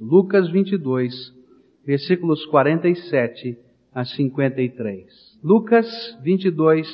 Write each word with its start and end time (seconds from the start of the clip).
Lucas 0.00 0.48
22, 0.50 1.34
versículos 1.84 2.46
47 2.46 3.58
a 3.92 4.04
53. 4.04 5.38
Lucas 5.42 5.86
22, 6.22 6.86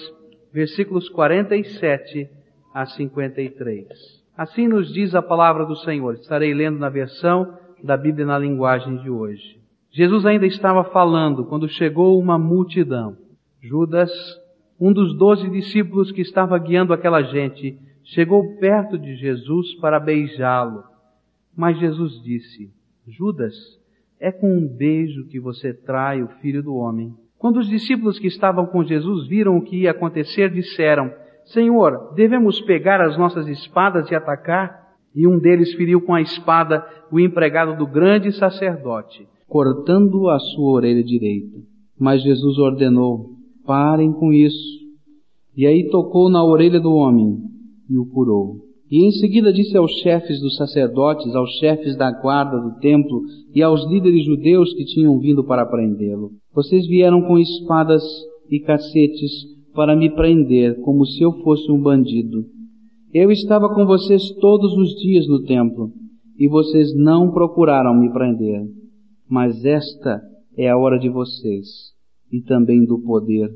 versículos 0.53 1.09
47 1.11 2.31
a 2.73 2.87
53. 2.87 3.87
Assim 4.37 4.67
nos 4.67 4.93
diz 4.93 5.15
a 5.15 5.21
palavra 5.21 5.67
do 5.67 5.77
Senhor. 5.77 6.15
Estarei 6.15 6.55
lendo 6.55 6.79
na 6.79 6.89
versão 6.89 7.59
da 7.83 7.97
Bíblia 7.97 8.25
na 8.25 8.39
linguagem 8.39 8.97
de 8.97 9.11
hoje. 9.11 9.61
Jesus 9.91 10.25
ainda 10.25 10.47
estava 10.47 10.83
falando 10.85 11.45
quando 11.45 11.69
chegou 11.69 12.19
uma 12.19 12.39
multidão. 12.39 13.17
Judas, 13.61 14.11
um 14.81 14.93
dos 14.93 15.15
doze 15.17 15.49
discípulos 15.51 16.11
que 16.11 16.23
estava 16.23 16.59
guiando 16.59 16.95
aquela 16.95 17.23
gente, 17.23 17.79
chegou 18.03 18.57
perto 18.57 18.99
de 18.99 19.15
Jesus 19.17 19.75
para 19.75 20.01
beijá-lo. 20.01 20.85
Mas 21.55 21.79
Jesus 21.79 22.21
disse, 22.23 22.73
Judas, 23.07 23.55
é 24.19 24.33
com 24.33 24.57
um 24.57 24.67
beijo 24.67 25.27
que 25.29 25.39
você 25.39 25.73
trai 25.73 26.23
o 26.23 26.29
filho 26.41 26.63
do 26.63 26.75
homem. 26.75 27.13
Quando 27.39 27.59
os 27.59 27.69
discípulos 27.69 28.19
que 28.19 28.27
estavam 28.27 28.67
com 28.67 28.83
Jesus 28.83 29.29
viram 29.29 29.57
o 29.57 29.63
que 29.63 29.83
ia 29.83 29.91
acontecer, 29.91 30.51
disseram, 30.51 31.13
Senhor, 31.45 32.15
devemos 32.15 32.61
pegar 32.63 33.03
as 33.03 33.19
nossas 33.19 33.47
espadas 33.49 34.11
e 34.11 34.15
atacar? 34.15 34.95
E 35.15 35.27
um 35.27 35.39
deles 35.39 35.75
feriu 35.75 36.01
com 36.01 36.15
a 36.15 36.23
espada 36.23 36.85
o 37.13 37.21
empregado 37.21 37.77
do 37.77 37.87
grande 37.87 38.33
sacerdote, 38.33 39.29
cortando 39.47 40.29
a 40.29 40.39
sua 40.39 40.73
orelha 40.73 41.05
direita. 41.05 41.59
Mas 41.99 42.23
Jesus 42.23 42.59
ordenou, 42.59 43.31
parem 43.67 44.13
com 44.13 44.33
isso. 44.33 44.83
E 45.57 45.67
aí 45.67 45.89
tocou 45.91 46.31
na 46.31 46.43
orelha 46.43 46.81
do 46.81 46.93
homem 46.93 47.39
e 47.89 47.99
o 47.99 48.07
curou. 48.07 48.64
E 48.95 49.09
em 49.09 49.11
seguida 49.11 49.53
disse 49.53 49.77
aos 49.77 49.91
chefes 50.03 50.41
dos 50.41 50.55
sacerdotes, 50.55 51.35
aos 51.35 51.51
chefes 51.59 51.97
da 51.97 52.13
guarda 52.13 52.61
do 52.61 52.79
templo 52.79 53.23
e 53.53 53.61
aos 53.61 53.85
líderes 53.91 54.25
judeus 54.25 54.73
que 54.73 54.85
tinham 54.85 55.19
vindo 55.19 55.43
para 55.43 55.67
prendê-lo: 55.67 56.31
Vocês 56.55 56.87
vieram 56.87 57.21
com 57.23 57.37
espadas 57.37 58.05
e 58.49 58.61
cacetes 58.61 59.33
para 59.75 59.97
me 59.97 60.15
prender, 60.15 60.81
como 60.83 61.05
se 61.05 61.21
eu 61.25 61.33
fosse 61.43 61.73
um 61.73 61.83
bandido. 61.83 62.45
Eu 63.13 63.33
estava 63.33 63.69
com 63.75 63.85
vocês 63.85 64.31
todos 64.41 64.73
os 64.75 64.91
dias 65.01 65.27
no 65.27 65.43
templo, 65.43 65.91
e 66.39 66.47
vocês 66.47 66.95
não 66.95 67.33
procuraram 67.33 67.99
me 67.99 68.13
prender. 68.13 68.63
Mas 69.29 69.65
esta 69.65 70.23
é 70.57 70.71
a 70.71 70.79
hora 70.79 71.01
de 71.01 71.09
vocês, 71.09 71.67
e 72.33 72.41
também 72.43 72.85
do 72.85 73.01
poder 73.01 73.51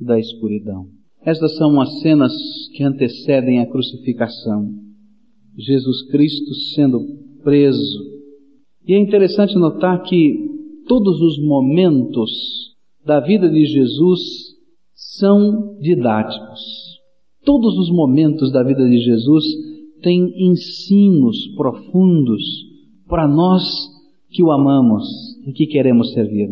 da 0.00 0.20
escuridão. 0.20 0.86
Estas 1.26 1.56
são 1.56 1.80
as 1.80 2.00
cenas 2.00 2.32
que 2.76 2.84
antecedem 2.84 3.58
a 3.58 3.66
crucificação. 3.66 4.83
Jesus 5.56 6.02
Cristo 6.10 6.52
sendo 6.74 7.00
preso. 7.42 8.14
E 8.86 8.94
é 8.94 8.98
interessante 8.98 9.54
notar 9.54 10.02
que 10.02 10.50
todos 10.86 11.20
os 11.20 11.38
momentos 11.42 12.30
da 13.04 13.20
vida 13.20 13.48
de 13.48 13.64
Jesus 13.64 14.20
são 14.94 15.78
didáticos. 15.80 16.60
Todos 17.44 17.76
os 17.78 17.90
momentos 17.90 18.50
da 18.52 18.62
vida 18.62 18.88
de 18.88 18.98
Jesus 18.98 19.44
têm 20.02 20.32
ensinos 20.50 21.36
profundos 21.56 22.42
para 23.06 23.28
nós 23.28 23.62
que 24.30 24.42
o 24.42 24.50
amamos 24.50 25.04
e 25.46 25.52
que 25.52 25.66
queremos 25.66 26.12
servir. 26.12 26.48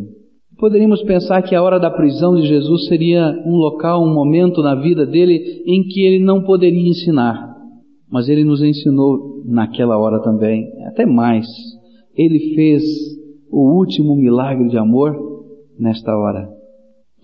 Poderíamos 0.58 1.02
pensar 1.02 1.42
que 1.42 1.54
a 1.54 1.62
hora 1.62 1.80
da 1.80 1.90
prisão 1.90 2.36
de 2.36 2.46
Jesus 2.46 2.86
seria 2.86 3.32
um 3.44 3.56
local, 3.56 4.04
um 4.04 4.14
momento 4.14 4.62
na 4.62 4.74
vida 4.74 5.04
dele 5.04 5.62
em 5.66 5.82
que 5.82 6.02
ele 6.02 6.24
não 6.24 6.44
poderia 6.44 6.88
ensinar. 6.88 7.51
Mas 8.12 8.28
ele 8.28 8.44
nos 8.44 8.62
ensinou 8.62 9.42
naquela 9.46 9.96
hora 9.96 10.22
também, 10.22 10.70
até 10.86 11.06
mais. 11.06 11.46
Ele 12.14 12.54
fez 12.54 12.82
o 13.50 13.78
último 13.78 14.14
milagre 14.14 14.68
de 14.68 14.76
amor 14.76 15.16
nesta 15.78 16.14
hora. 16.14 16.46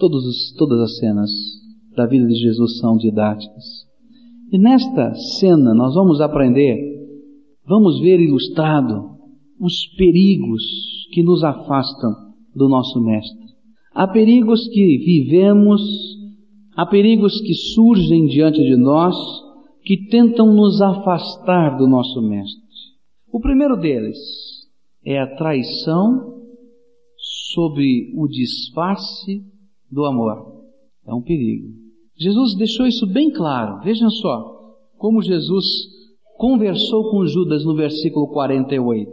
Os, 0.00 0.54
todas 0.56 0.80
as 0.80 0.96
cenas 0.96 1.30
da 1.94 2.06
vida 2.06 2.26
de 2.26 2.34
Jesus 2.34 2.78
são 2.78 2.96
didáticas. 2.96 3.64
E 4.50 4.58
nesta 4.58 5.14
cena 5.38 5.74
nós 5.74 5.94
vamos 5.94 6.22
aprender, 6.22 6.78
vamos 7.66 8.00
ver 8.00 8.18
ilustrado 8.18 9.10
os 9.60 9.86
perigos 9.98 10.62
que 11.12 11.22
nos 11.22 11.44
afastam 11.44 12.12
do 12.54 12.66
nosso 12.66 12.98
Mestre. 13.04 13.46
Há 13.94 14.08
perigos 14.08 14.66
que 14.68 14.98
vivemos, 14.98 15.82
há 16.74 16.86
perigos 16.86 17.38
que 17.42 17.52
surgem 17.52 18.24
diante 18.26 18.62
de 18.62 18.76
nós 18.76 19.14
que 19.88 19.96
tentam 20.10 20.52
nos 20.52 20.82
afastar 20.82 21.78
do 21.78 21.88
nosso 21.88 22.20
Mestre. 22.20 22.60
O 23.32 23.40
primeiro 23.40 23.74
deles 23.74 24.18
é 25.02 25.18
a 25.18 25.34
traição 25.34 26.44
sobre 27.56 28.12
o 28.14 28.28
disfarce 28.28 29.42
do 29.90 30.04
amor. 30.04 30.62
É 31.06 31.14
um 31.14 31.22
perigo. 31.22 31.68
Jesus 32.18 32.54
deixou 32.58 32.86
isso 32.86 33.06
bem 33.06 33.30
claro. 33.32 33.82
Vejam 33.82 34.10
só 34.10 34.76
como 34.98 35.22
Jesus 35.22 35.64
conversou 36.36 37.10
com 37.10 37.24
Judas 37.24 37.64
no 37.64 37.74
versículo 37.74 38.28
48. 38.28 39.10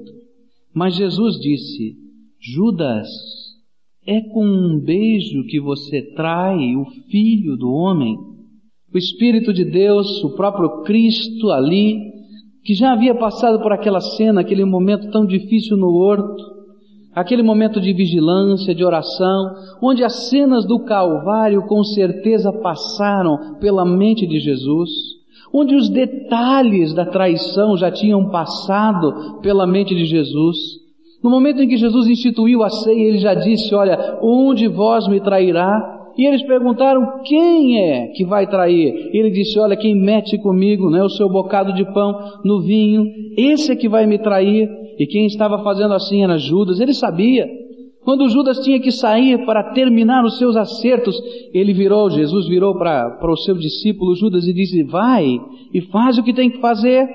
Mas 0.74 0.98
Jesus 0.98 1.40
disse: 1.40 1.96
Judas, 2.38 3.08
é 4.06 4.20
com 4.20 4.46
um 4.46 4.82
beijo 4.84 5.46
que 5.46 5.62
você 5.62 6.02
trai 6.16 6.76
o 6.76 6.84
Filho 7.10 7.56
do 7.56 7.72
Homem. 7.72 8.35
O 8.96 8.98
Espírito 8.98 9.52
de 9.52 9.66
Deus, 9.66 10.24
o 10.24 10.38
próprio 10.38 10.84
Cristo 10.84 11.52
ali, 11.52 12.00
que 12.64 12.74
já 12.74 12.94
havia 12.94 13.14
passado 13.14 13.62
por 13.62 13.74
aquela 13.74 14.00
cena, 14.00 14.40
aquele 14.40 14.64
momento 14.64 15.12
tão 15.12 15.26
difícil 15.26 15.76
no 15.76 15.90
horto, 15.90 16.42
aquele 17.14 17.44
momento 17.44 17.82
de 17.82 17.92
vigilância, 17.92 18.74
de 18.74 18.86
oração, 18.86 19.52
onde 19.84 20.02
as 20.02 20.30
cenas 20.30 20.66
do 20.66 20.80
Calvário 20.86 21.68
com 21.68 21.84
certeza 21.84 22.54
passaram 22.54 23.60
pela 23.60 23.84
mente 23.84 24.26
de 24.26 24.40
Jesus, 24.40 24.90
onde 25.54 25.76
os 25.76 25.90
detalhes 25.90 26.94
da 26.94 27.06
traição 27.06 27.76
já 27.76 27.92
tinham 27.92 28.30
passado 28.30 29.42
pela 29.42 29.68
mente 29.68 29.94
de 29.94 30.06
Jesus, 30.06 30.58
no 31.22 31.30
momento 31.30 31.62
em 31.62 31.68
que 31.68 31.76
Jesus 31.76 32.08
instituiu 32.08 32.64
a 32.64 32.70
ceia, 32.70 33.10
ele 33.10 33.18
já 33.18 33.34
disse: 33.34 33.76
Olha, 33.76 34.20
um 34.22 34.54
de 34.54 34.70
vós 34.70 35.06
me 35.10 35.20
trairá. 35.20 35.95
E 36.18 36.26
eles 36.26 36.44
perguntaram: 36.44 37.22
Quem 37.24 37.80
é 37.80 38.08
que 38.08 38.26
vai 38.26 38.48
trair? 38.48 39.10
Ele 39.14 39.30
disse: 39.30 39.60
Olha, 39.60 39.76
quem 39.76 39.96
mete 39.96 40.38
comigo 40.38 40.90
né, 40.90 41.04
o 41.04 41.10
seu 41.10 41.30
bocado 41.30 41.74
de 41.74 41.84
pão 41.94 42.14
no 42.44 42.62
vinho, 42.62 43.06
esse 43.38 43.72
é 43.72 43.76
que 43.76 43.90
vai 43.90 44.06
me 44.06 44.18
trair. 44.18 44.70
E 44.98 45.06
quem 45.06 45.26
estava 45.26 45.62
fazendo 45.64 45.94
assim 45.94 46.24
era 46.24 46.38
Judas. 46.38 46.80
Ele 46.80 46.94
sabia. 46.94 47.48
Quando 48.04 48.30
Judas 48.30 48.60
tinha 48.60 48.80
que 48.80 48.92
sair 48.92 49.46
para 49.46 49.74
terminar 49.74 50.24
os 50.24 50.38
seus 50.38 50.56
acertos, 50.56 51.16
ele 51.52 51.74
virou, 51.74 52.10
Jesus 52.10 52.48
virou 52.48 52.78
para, 52.78 53.10
para 53.10 53.32
o 53.32 53.38
seu 53.38 53.56
discípulo 53.56 54.16
Judas 54.16 54.48
e 54.48 54.54
disse: 54.54 54.84
Vai 54.84 55.26
e 55.74 55.82
faz 55.82 56.18
o 56.18 56.24
que 56.24 56.34
tem 56.34 56.50
que 56.50 56.60
fazer. 56.60 57.08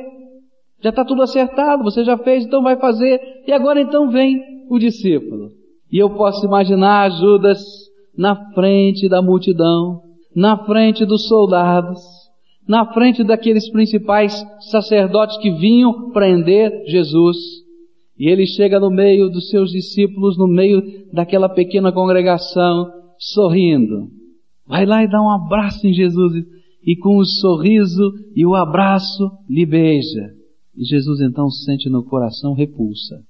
Já 0.82 0.90
está 0.90 1.04
tudo 1.04 1.22
acertado, 1.22 1.84
você 1.84 2.04
já 2.04 2.18
fez, 2.18 2.44
então 2.44 2.62
vai 2.62 2.76
fazer. 2.76 3.20
E 3.46 3.52
agora 3.52 3.80
então 3.80 4.10
vem 4.10 4.40
o 4.68 4.78
discípulo. 4.78 5.48
E 5.92 5.98
eu 5.98 6.10
posso 6.10 6.44
imaginar 6.44 7.10
Judas 7.10 7.89
na 8.16 8.53
frente 8.53 9.09
da 9.09 9.22
multidão, 9.22 10.03
na 10.34 10.65
frente 10.65 11.04
dos 11.04 11.26
soldados, 11.26 12.00
na 12.69 12.93
frente 12.93 13.25
daqueles 13.25 13.69
principais 13.71 14.32
sacerdotes 14.71 15.37
que 15.38 15.50
vinham 15.50 16.10
prender 16.12 16.84
Jesus. 16.87 17.37
E 18.19 18.28
ele 18.28 18.47
chega 18.47 18.78
no 18.78 18.91
meio 18.91 19.28
dos 19.28 19.48
seus 19.48 19.71
discípulos, 19.71 20.38
no 20.38 20.47
meio 20.47 20.82
daquela 21.12 21.48
pequena 21.48 21.91
congregação, 21.91 22.87
sorrindo. 23.19 24.09
Vai 24.66 24.87
lá 24.87 25.03
e 25.03 25.09
dá 25.09 25.21
um 25.21 25.31
abraço 25.31 25.87
em 25.87 25.92
Jesus 25.92 26.32
e 26.87 26.97
com 26.97 27.16
o 27.19 27.25
sorriso 27.25 28.12
e 28.34 28.47
o 28.47 28.54
abraço 28.54 29.31
lhe 29.48 29.66
beija. 29.66 30.32
E 30.77 30.84
Jesus 30.84 31.21
então 31.21 31.50
sente 31.50 31.88
no 31.88 32.04
coração 32.04 32.53
repulsa 32.53 33.21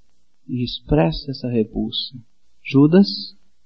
e 0.48 0.62
expressa 0.62 1.30
essa 1.30 1.48
repulsa. 1.48 2.14
Judas, 2.62 3.08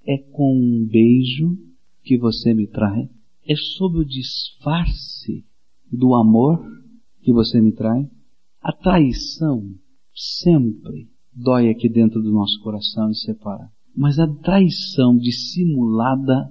é 0.06 0.18
com 0.18 0.54
um 0.54 0.86
beijo 0.86 1.56
que 2.02 2.18
você 2.18 2.52
me 2.54 2.66
trai? 2.66 3.08
É 3.46 3.54
sob 3.56 3.98
o 3.98 4.04
disfarce 4.04 5.44
do 5.90 6.14
amor 6.14 6.60
que 7.22 7.32
você 7.32 7.60
me 7.60 7.72
trai? 7.72 8.08
A 8.60 8.72
traição 8.72 9.74
sempre 10.14 11.08
dói 11.34 11.68
aqui 11.68 11.88
dentro 11.88 12.22
do 12.22 12.30
nosso 12.30 12.60
coração 12.62 13.10
e 13.10 13.14
separa. 13.14 13.70
Mas 13.96 14.18
a 14.18 14.26
traição 14.26 15.16
dissimulada 15.16 16.50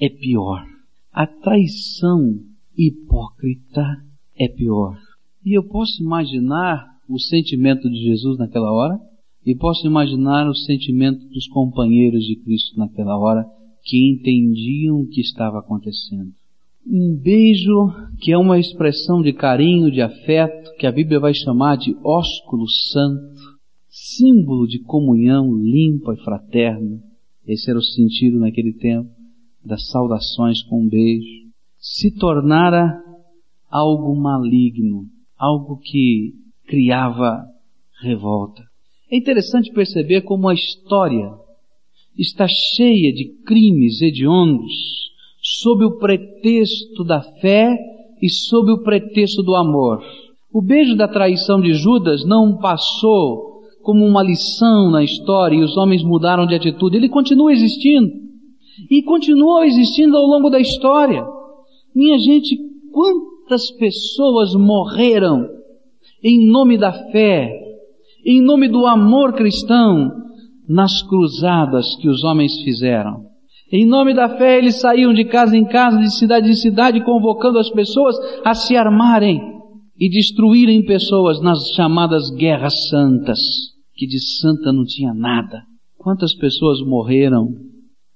é 0.00 0.08
pior. 0.08 0.64
A 1.12 1.26
traição 1.26 2.40
hipócrita 2.76 4.04
é 4.36 4.48
pior. 4.48 4.98
E 5.44 5.56
eu 5.56 5.62
posso 5.62 6.02
imaginar 6.02 6.94
o 7.08 7.18
sentimento 7.18 7.88
de 7.88 8.02
Jesus 8.02 8.38
naquela 8.38 8.72
hora, 8.72 8.98
e 9.44 9.54
posso 9.54 9.86
imaginar 9.86 10.48
o 10.48 10.54
sentimento 10.54 11.26
dos 11.28 11.46
companheiros 11.48 12.24
de 12.24 12.36
Cristo 12.36 12.78
naquela 12.78 13.18
hora, 13.18 13.44
que 13.82 14.10
entendiam 14.10 15.00
o 15.00 15.06
que 15.06 15.20
estava 15.20 15.58
acontecendo. 15.58 16.32
Um 16.86 17.14
beijo 17.16 17.92
que 18.20 18.32
é 18.32 18.38
uma 18.38 18.58
expressão 18.58 19.22
de 19.22 19.32
carinho, 19.32 19.90
de 19.90 20.00
afeto, 20.00 20.74
que 20.78 20.86
a 20.86 20.92
Bíblia 20.92 21.20
vai 21.20 21.34
chamar 21.34 21.76
de 21.76 21.96
ósculo 22.02 22.68
santo, 22.68 23.34
símbolo 23.88 24.66
de 24.66 24.80
comunhão 24.80 25.54
limpa 25.54 26.14
e 26.14 26.24
fraterna. 26.24 27.00
Esse 27.46 27.70
era 27.70 27.78
o 27.78 27.82
sentido 27.82 28.38
naquele 28.38 28.72
tempo 28.72 29.10
das 29.64 29.88
saudações 29.88 30.62
com 30.62 30.82
um 30.82 30.88
beijo. 30.88 31.44
Se 31.78 32.10
tornara 32.10 33.02
algo 33.70 34.14
maligno, 34.14 35.06
algo 35.38 35.78
que 35.78 36.32
criava 36.66 37.44
revolta. 38.02 38.63
É 39.14 39.16
interessante 39.16 39.70
perceber 39.72 40.22
como 40.22 40.48
a 40.48 40.54
história 40.54 41.30
está 42.18 42.48
cheia 42.48 43.12
de 43.12 43.26
crimes 43.46 44.02
hediondos 44.02 44.72
sob 45.40 45.84
o 45.84 45.98
pretexto 45.98 47.04
da 47.04 47.20
fé 47.22 47.78
e 48.20 48.28
sob 48.28 48.72
o 48.72 48.82
pretexto 48.82 49.40
do 49.40 49.54
amor. 49.54 50.02
O 50.52 50.60
beijo 50.60 50.96
da 50.96 51.06
traição 51.06 51.60
de 51.60 51.74
Judas 51.74 52.26
não 52.26 52.58
passou 52.58 53.60
como 53.82 54.04
uma 54.04 54.20
lição 54.20 54.90
na 54.90 55.04
história 55.04 55.58
e 55.58 55.62
os 55.62 55.76
homens 55.76 56.02
mudaram 56.02 56.44
de 56.44 56.56
atitude. 56.56 56.96
Ele 56.96 57.08
continua 57.08 57.52
existindo. 57.52 58.10
E 58.90 59.00
continuou 59.04 59.62
existindo 59.62 60.16
ao 60.16 60.26
longo 60.26 60.50
da 60.50 60.58
história. 60.58 61.24
Minha 61.94 62.18
gente, 62.18 62.58
quantas 62.90 63.70
pessoas 63.78 64.56
morreram 64.56 65.48
em 66.20 66.50
nome 66.50 66.76
da 66.76 66.92
fé, 67.12 67.63
em 68.24 68.40
nome 68.40 68.68
do 68.68 68.86
amor 68.86 69.34
cristão, 69.34 70.10
nas 70.68 71.02
cruzadas 71.02 71.94
que 71.96 72.08
os 72.08 72.24
homens 72.24 72.62
fizeram. 72.62 73.24
Em 73.70 73.86
nome 73.86 74.14
da 74.14 74.28
fé, 74.36 74.58
eles 74.58 74.80
saíam 74.80 75.12
de 75.12 75.24
casa 75.24 75.56
em 75.56 75.64
casa, 75.64 75.98
de 75.98 76.10
cidade 76.16 76.48
em 76.48 76.54
cidade, 76.54 77.04
convocando 77.04 77.58
as 77.58 77.70
pessoas 77.70 78.16
a 78.44 78.54
se 78.54 78.76
armarem 78.76 79.40
e 79.98 80.08
destruírem 80.08 80.84
pessoas 80.84 81.40
nas 81.40 81.70
chamadas 81.74 82.30
guerras 82.30 82.88
santas, 82.88 83.38
que 83.94 84.06
de 84.06 84.18
santa 84.40 84.72
não 84.72 84.84
tinha 84.84 85.12
nada. 85.12 85.62
Quantas 85.98 86.34
pessoas 86.34 86.80
morreram? 86.80 87.48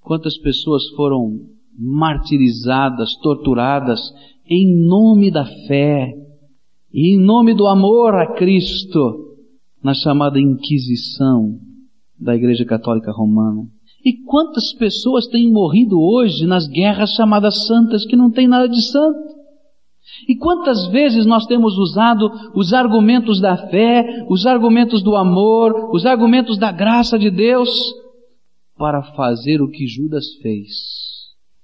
Quantas 0.01 0.39
pessoas 0.39 0.89
foram 0.91 1.33
martirizadas, 1.79 3.15
torturadas 3.23 4.01
em 4.49 4.87
nome 4.87 5.31
da 5.31 5.45
fé 5.67 6.13
e 6.93 7.15
em 7.15 7.21
nome 7.21 7.55
do 7.55 7.67
amor 7.67 8.15
a 8.15 8.35
Cristo? 8.35 9.28
Na 9.83 9.95
chamada 9.95 10.41
Inquisição 10.41 11.59
da 12.19 12.35
Igreja 12.35 12.65
Católica 12.65 13.13
Romana. 13.13 13.63
E 14.05 14.25
quantas 14.25 14.73
pessoas 14.75 15.27
têm 15.27 15.51
morrido 15.51 16.01
hoje 16.01 16.47
nas 16.47 16.67
guerras 16.69 17.11
chamadas 17.11 17.67
santas 17.67 18.05
que 18.07 18.17
não 18.17 18.31
tem 18.31 18.49
nada 18.49 18.69
de 18.69 18.81
santo? 18.91 19.19
E 20.29 20.37
quantas 20.37 20.87
vezes 20.89 21.27
nós 21.27 21.47
temos 21.47 21.77
usado 21.79 22.29
os 22.55 22.73
argumentos 22.73 23.41
da 23.41 23.57
fé, 23.69 24.27
os 24.29 24.47
argumentos 24.47 25.03
do 25.03 25.17
amor, 25.17 25.91
os 25.93 26.07
argumentos 26.07 26.59
da 26.59 26.73
graça 26.73 27.19
de 27.19 27.31
Deus 27.31 27.69
para 28.77 29.03
fazer 29.15 29.61
o 29.61 29.69
que 29.69 29.87
Judas 29.87 30.25
fez? 30.41 30.69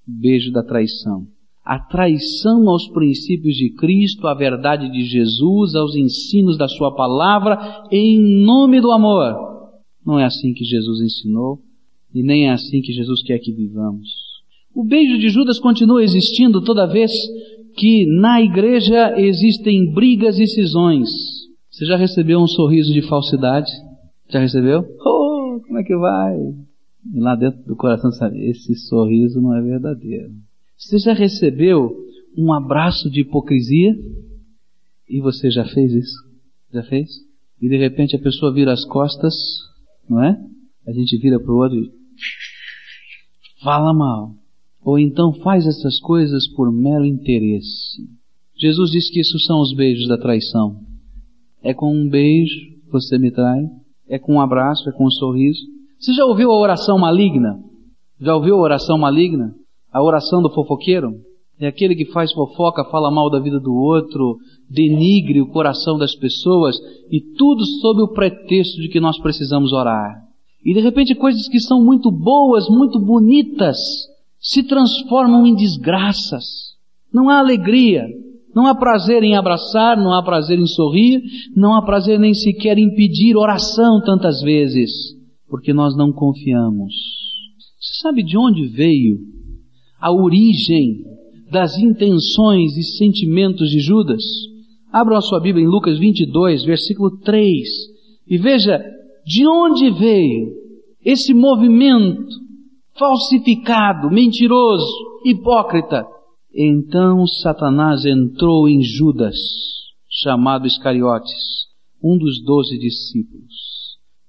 Beijo 0.06 0.52
da 0.52 0.62
traição 0.62 1.26
a 1.64 1.78
traição 1.78 2.69
aos 2.69 2.87
princípios 2.88 3.56
de 3.56 3.70
Cristo, 3.70 4.26
à 4.26 4.34
verdade 4.34 4.90
de 4.90 5.05
Jesus, 5.05 5.75
aos 5.75 5.96
ensinos 5.96 6.58
da 6.58 6.69
Sua 6.69 6.94
palavra, 6.94 7.87
em 7.90 8.44
nome 8.44 8.81
do 8.81 8.93
amor. 8.93 9.34
Não 10.05 10.20
é 10.20 10.25
assim 10.25 10.52
que 10.52 10.64
Jesus 10.64 11.00
ensinou 11.00 11.61
e 12.14 12.22
nem 12.22 12.49
é 12.49 12.52
assim 12.52 12.82
que 12.82 12.93
Jesus 12.93 13.22
quer 13.22 13.38
que 13.38 13.50
vivamos. 13.50 14.08
O 14.75 14.84
beijo 14.84 15.19
de 15.19 15.28
Judas 15.28 15.58
continua 15.58 16.02
existindo 16.02 16.62
toda 16.62 16.87
vez 16.87 17.11
que 17.76 18.06
na 18.20 18.43
igreja 18.43 19.19
existem 19.19 19.93
brigas 19.93 20.38
e 20.38 20.46
cisões. 20.46 21.08
Você 21.70 21.87
já 21.87 21.96
recebeu 21.96 22.40
um 22.40 22.46
sorriso 22.46 22.93
de 22.93 23.02
falsidade? 23.02 23.70
Já 24.28 24.38
recebeu? 24.38 24.84
Oh, 25.00 25.60
como 25.67 25.78
é 25.78 25.82
que 25.82 25.96
vai? 25.96 26.37
E 27.12 27.20
lá 27.20 27.34
dentro 27.34 27.64
do 27.64 27.76
coração 27.76 28.12
sabe, 28.12 28.49
esse 28.49 28.75
sorriso 28.75 29.40
não 29.40 29.56
é 29.56 29.62
verdadeiro. 29.62 30.31
Você 30.84 30.98
já 30.98 31.14
recebeu 31.14 31.96
um 32.36 32.52
abraço 32.52 33.08
de 33.08 33.22
hipocrisia? 33.22 33.94
E 35.08 35.19
você 35.20 35.50
já 35.50 35.64
fez 35.64 35.92
isso? 35.92 36.19
Já 36.72 36.82
fez? 36.82 37.08
E 37.60 37.69
de 37.69 37.78
repente 37.78 38.14
a 38.14 38.19
pessoa 38.19 38.52
vira 38.52 38.72
as 38.72 38.84
costas, 38.84 39.34
não 40.08 40.22
é? 40.22 40.36
A 40.86 40.92
gente 40.92 41.16
vira 41.16 41.40
para 41.40 41.50
o 41.50 41.56
outro 41.56 41.78
e 41.78 41.90
fala 43.62 43.94
mal. 43.94 44.34
Ou 44.82 44.98
então 44.98 45.32
faz 45.40 45.66
essas 45.66 45.98
coisas 46.00 46.46
por 46.54 46.70
mero 46.70 47.06
interesse. 47.06 48.02
Jesus 48.58 48.90
disse 48.90 49.10
que 49.10 49.20
isso 49.20 49.38
são 49.40 49.62
os 49.62 49.75
beijos 49.75 50.06
da 50.06 50.19
traição. 50.19 50.81
É 51.62 51.72
com 51.72 51.94
um 51.96 52.10
beijo 52.10 52.54
que 52.84 52.90
você 52.92 53.16
me 53.16 53.31
trai, 53.31 53.62
é 54.06 54.19
com 54.19 54.34
um 54.34 54.40
abraço, 54.40 54.86
é 54.86 54.92
com 54.92 55.06
um 55.06 55.10
sorriso. 55.10 55.62
Você 55.98 56.12
já 56.12 56.26
ouviu 56.26 56.50
a 56.50 56.60
oração 56.60 56.98
maligna? 56.98 57.58
Já 58.20 58.36
ouviu 58.36 58.56
a 58.56 58.60
oração 58.60 58.98
maligna? 58.98 59.54
A 59.94 60.02
oração 60.02 60.43
do 60.43 60.50
fofoqueiro 60.50 61.12
é 61.61 61.69
aquele 61.69 61.94
que 61.94 62.06
faz 62.06 62.32
fofoca, 62.32 62.85
fala 62.87 63.12
mal 63.12 63.31
da 63.31 63.38
vida 63.38 63.61
do 63.61 63.73
outro, 63.73 64.38
denigre 64.69 65.41
o 65.41 65.46
coração 65.46 65.96
das 65.96 66.17
pessoas 66.17 66.76
e 67.12 67.20
tudo 67.38 67.64
sob 67.81 68.02
o 68.02 68.08
pretexto 68.08 68.82
de 68.82 68.88
que 68.88 68.99
nós 68.99 69.17
precisamos 69.20 69.73
orar. 69.73 70.20
E 70.64 70.75
de 70.75 70.81
repente 70.81 71.14
coisas 71.14 71.46
que 71.49 71.61
são 71.61 71.81
muito 71.85 72.11
boas, 72.11 72.69
muito 72.69 72.99
bonitas, 72.99 73.79
se 74.41 74.64
transformam 74.64 75.46
em 75.46 75.55
desgraças. 75.55 76.75
Não 77.12 77.31
há 77.31 77.38
alegria, 77.38 78.05
não 78.52 78.67
há 78.67 78.75
prazer 78.75 79.23
em 79.23 79.37
abraçar, 79.37 79.96
não 79.96 80.12
há 80.12 80.25
prazer 80.25 80.58
em 80.58 80.67
sorrir, 80.67 81.23
não 81.55 81.73
há 81.73 81.82
prazer 81.82 82.19
nem 82.19 82.35
sequer 82.35 82.79
em 82.79 82.93
pedir 82.96 83.37
oração 83.37 84.02
tantas 84.05 84.43
vezes, 84.43 84.91
porque 85.49 85.73
nós 85.73 85.96
não 85.96 86.12
confiamos. 86.12 86.93
Você 87.79 88.00
sabe 88.02 88.25
de 88.25 88.37
onde 88.37 88.67
veio 88.67 89.33
a 90.04 90.12
origem 90.12 91.02
das 91.50 91.78
intenções 91.78 92.76
e 92.76 92.82
sentimentos 92.98 93.70
de 93.70 93.80
Judas. 93.80 94.22
Abram 94.92 95.16
a 95.16 95.22
sua 95.22 95.40
Bíblia 95.40 95.64
em 95.64 95.66
Lucas 95.66 95.98
22, 95.98 96.62
versículo 96.62 97.18
3, 97.20 97.66
e 98.28 98.36
veja 98.36 98.84
de 99.24 99.48
onde 99.48 99.90
veio 99.92 100.52
esse 101.02 101.32
movimento 101.32 102.28
falsificado, 102.98 104.10
mentiroso, 104.10 104.92
hipócrita. 105.24 106.06
Então 106.54 107.26
Satanás 107.26 108.04
entrou 108.04 108.68
em 108.68 108.82
Judas, 108.82 109.38
chamado 110.06 110.66
Iscariotes, 110.66 111.64
um 112.02 112.18
dos 112.18 112.44
doze 112.44 112.76
discípulos. 112.76 113.54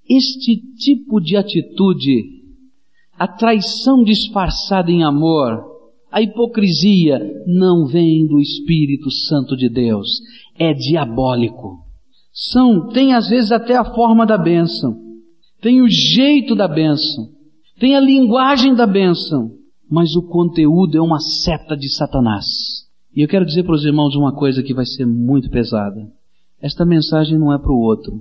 Este 0.08 0.56
tipo 0.78 1.20
de 1.20 1.36
atitude 1.36 2.35
a 3.18 3.26
traição 3.26 4.02
disfarçada 4.02 4.90
em 4.90 5.02
amor, 5.02 5.64
a 6.10 6.20
hipocrisia 6.20 7.18
não 7.46 7.86
vem 7.86 8.26
do 8.26 8.40
Espírito 8.40 9.10
Santo 9.10 9.56
de 9.56 9.68
Deus, 9.68 10.08
é 10.58 10.72
diabólico. 10.72 11.80
São, 12.32 12.88
tem 12.88 13.14
às 13.14 13.28
vezes 13.28 13.50
até 13.50 13.76
a 13.76 13.84
forma 13.84 14.26
da 14.26 14.36
bênção, 14.36 14.96
tem 15.60 15.80
o 15.80 15.88
jeito 15.88 16.54
da 16.54 16.68
bênção, 16.68 17.28
tem 17.78 17.96
a 17.96 18.00
linguagem 18.00 18.74
da 18.74 18.86
bênção, 18.86 19.52
mas 19.90 20.14
o 20.14 20.22
conteúdo 20.22 20.96
é 20.96 21.00
uma 21.00 21.18
seta 21.18 21.76
de 21.76 21.88
Satanás. 21.88 22.46
E 23.14 23.22
eu 23.22 23.28
quero 23.28 23.46
dizer 23.46 23.64
para 23.64 23.74
os 23.74 23.84
irmãos 23.84 24.14
uma 24.14 24.34
coisa 24.34 24.62
que 24.62 24.74
vai 24.74 24.84
ser 24.84 25.06
muito 25.06 25.48
pesada. 25.48 26.06
Esta 26.60 26.84
mensagem 26.84 27.38
não 27.38 27.52
é 27.52 27.58
para 27.58 27.72
o 27.72 27.80
outro, 27.80 28.20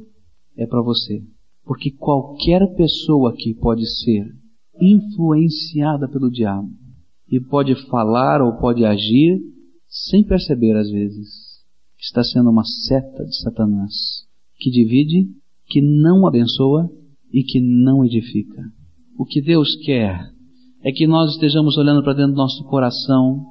é 0.58 0.66
para 0.66 0.82
você. 0.82 1.22
Porque 1.66 1.92
qualquer 1.92 2.76
pessoa 2.76 3.32
aqui 3.32 3.54
pode 3.54 3.86
ser 3.86 4.26
influenciada 4.80 6.08
pelo 6.08 6.30
diabo 6.30 6.70
e 7.32 7.40
pode 7.40 7.76
falar 7.88 8.42
ou 8.42 8.58
pode 8.58 8.86
agir 8.86 9.40
sem 9.88 10.24
perceber 10.24 10.76
às 10.76 10.90
vezes 10.90 11.46
está 12.00 12.24
sendo 12.24 12.50
uma 12.50 12.64
seta 12.64 13.26
de 13.26 13.36
Satanás 13.42 13.94
que 14.58 14.70
divide, 14.70 15.28
que 15.68 15.82
não 15.82 16.28
abençoa 16.28 16.90
e 17.34 17.44
que 17.44 17.60
não 17.60 18.06
edifica. 18.06 18.62
O 19.18 19.26
que 19.26 19.42
Deus 19.42 19.76
quer 19.84 20.20
é 20.84 20.92
que 20.92 21.08
nós 21.08 21.32
estejamos 21.32 21.78
olhando 21.78 22.04
para 22.04 22.14
dentro 22.14 22.34
do 22.34 22.38
nosso 22.38 22.64
coração 22.66 23.44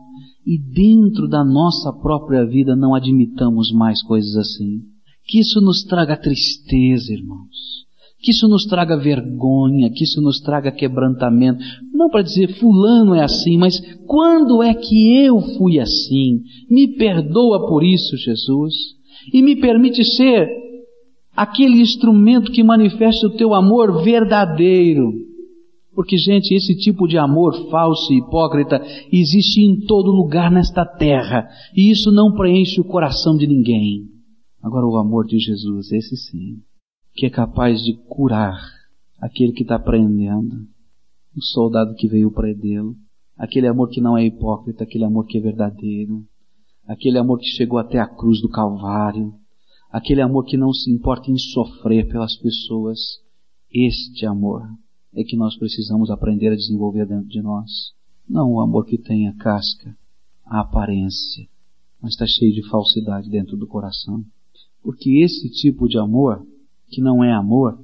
e 0.47 0.59
dentro 0.59 1.29
da 1.29 1.45
nossa 1.45 1.93
própria 1.93 2.47
vida 2.47 2.77
não 2.77 2.95
admitamos 2.95 3.73
mais 3.73 4.03
coisas 4.03 4.37
assim. 4.37 4.83
Que 5.27 5.41
isso 5.41 5.61
nos 5.61 5.83
traga 5.85 6.17
tristeza, 6.17 7.13
irmãos 7.13 7.84
que 8.25 8.31
isso 8.31 8.49
nos 8.49 8.65
traga 8.65 8.97
vergonha, 8.97 9.91
que 9.91 10.03
isso 10.03 10.21
nos 10.23 10.41
traga 10.41 10.73
quebrantamento. 10.73 11.63
Não 11.93 12.09
para 12.09 12.23
dizer 12.23 12.59
fulano 12.59 13.15
é 13.15 13.23
assim, 13.23 13.59
mas 13.59 13.79
quando 14.07 14.63
é 14.63 14.73
que 14.73 15.15
eu 15.27 15.39
fui 15.59 15.79
assim? 15.79 16.41
Me 16.71 16.97
perdoa 16.97 17.69
por 17.69 17.85
isso, 17.85 18.17
Jesus, 18.17 18.73
e 19.31 19.43
me 19.43 19.57
permite 19.57 20.03
ser 20.03 20.49
aquele 21.37 21.83
instrumento 21.83 22.51
que 22.51 22.65
manifesta 22.65 23.27
o 23.27 23.37
teu 23.37 23.53
amor 23.53 24.03
verdadeiro. 24.03 25.13
Porque, 25.95 26.17
gente, 26.17 26.55
esse 26.55 26.75
tipo 26.79 27.07
de 27.07 27.19
amor 27.19 27.69
falso 27.71 28.11
e 28.11 28.19
hipócrita 28.19 28.83
existe 29.13 29.61
em 29.61 29.85
todo 29.85 30.11
lugar 30.11 30.51
nesta 30.51 30.87
terra, 30.87 31.47
e 31.77 31.91
isso 31.91 32.11
não 32.11 32.33
preenche 32.33 32.81
o 32.81 32.85
coração 32.85 33.37
de 33.37 33.47
ninguém. 33.47 34.07
Agora, 34.63 34.87
o 34.87 34.97
amor 34.97 35.27
de 35.27 35.39
Jesus, 35.39 35.93
esse 35.93 36.17
sim 36.17 36.57
que 37.15 37.27
é 37.27 37.31
capaz 37.31 37.83
de 37.83 37.95
curar 38.09 38.59
aquele 39.21 39.53
que 39.53 39.63
está 39.63 39.79
prendendo, 39.79 40.67
o 41.37 41.43
soldado 41.43 41.95
que 41.95 42.09
veio 42.09 42.31
prendê-lo, 42.31 42.97
aquele 43.37 43.67
amor 43.67 43.89
que 43.89 44.01
não 44.01 44.17
é 44.17 44.25
hipócrita, 44.25 44.85
aquele 44.85 45.05
amor 45.05 45.27
que 45.27 45.39
é 45.39 45.41
verdadeiro, 45.41 46.25
aquele 46.87 47.19
amor 47.19 47.39
que 47.39 47.47
chegou 47.47 47.79
até 47.79 47.99
a 47.99 48.07
cruz 48.07 48.41
do 48.41 48.49
Calvário, 48.49 49.35
aquele 49.91 50.21
amor 50.21 50.45
que 50.45 50.57
não 50.57 50.73
se 50.73 50.91
importa 50.91 51.31
em 51.31 51.39
sofrer 51.39 52.09
pelas 52.09 52.37
pessoas. 52.37 52.99
Este 53.73 54.27
amor 54.27 54.63
é 55.15 55.23
que 55.23 55.37
nós 55.37 55.57
precisamos 55.57 56.11
aprender 56.11 56.49
a 56.49 56.57
desenvolver 56.57 57.07
dentro 57.07 57.29
de 57.29 57.41
nós. 57.41 57.71
Não 58.29 58.53
o 58.53 58.61
amor 58.61 58.87
que 58.87 58.99
tem 58.99 59.29
a 59.29 59.37
casca, 59.37 59.97
a 60.45 60.61
aparência, 60.61 61.47
mas 62.01 62.13
está 62.13 62.27
cheio 62.27 62.53
de 62.53 62.69
falsidade 62.69 63.31
dentro 63.31 63.57
do 63.57 63.67
coração. 63.67 64.25
Porque 64.83 65.23
esse 65.23 65.49
tipo 65.51 65.89
de 65.89 65.99
amor, 65.99 66.45
que 66.95 67.01
não 67.01 67.23
é 67.25 67.33
amor, 67.33 67.79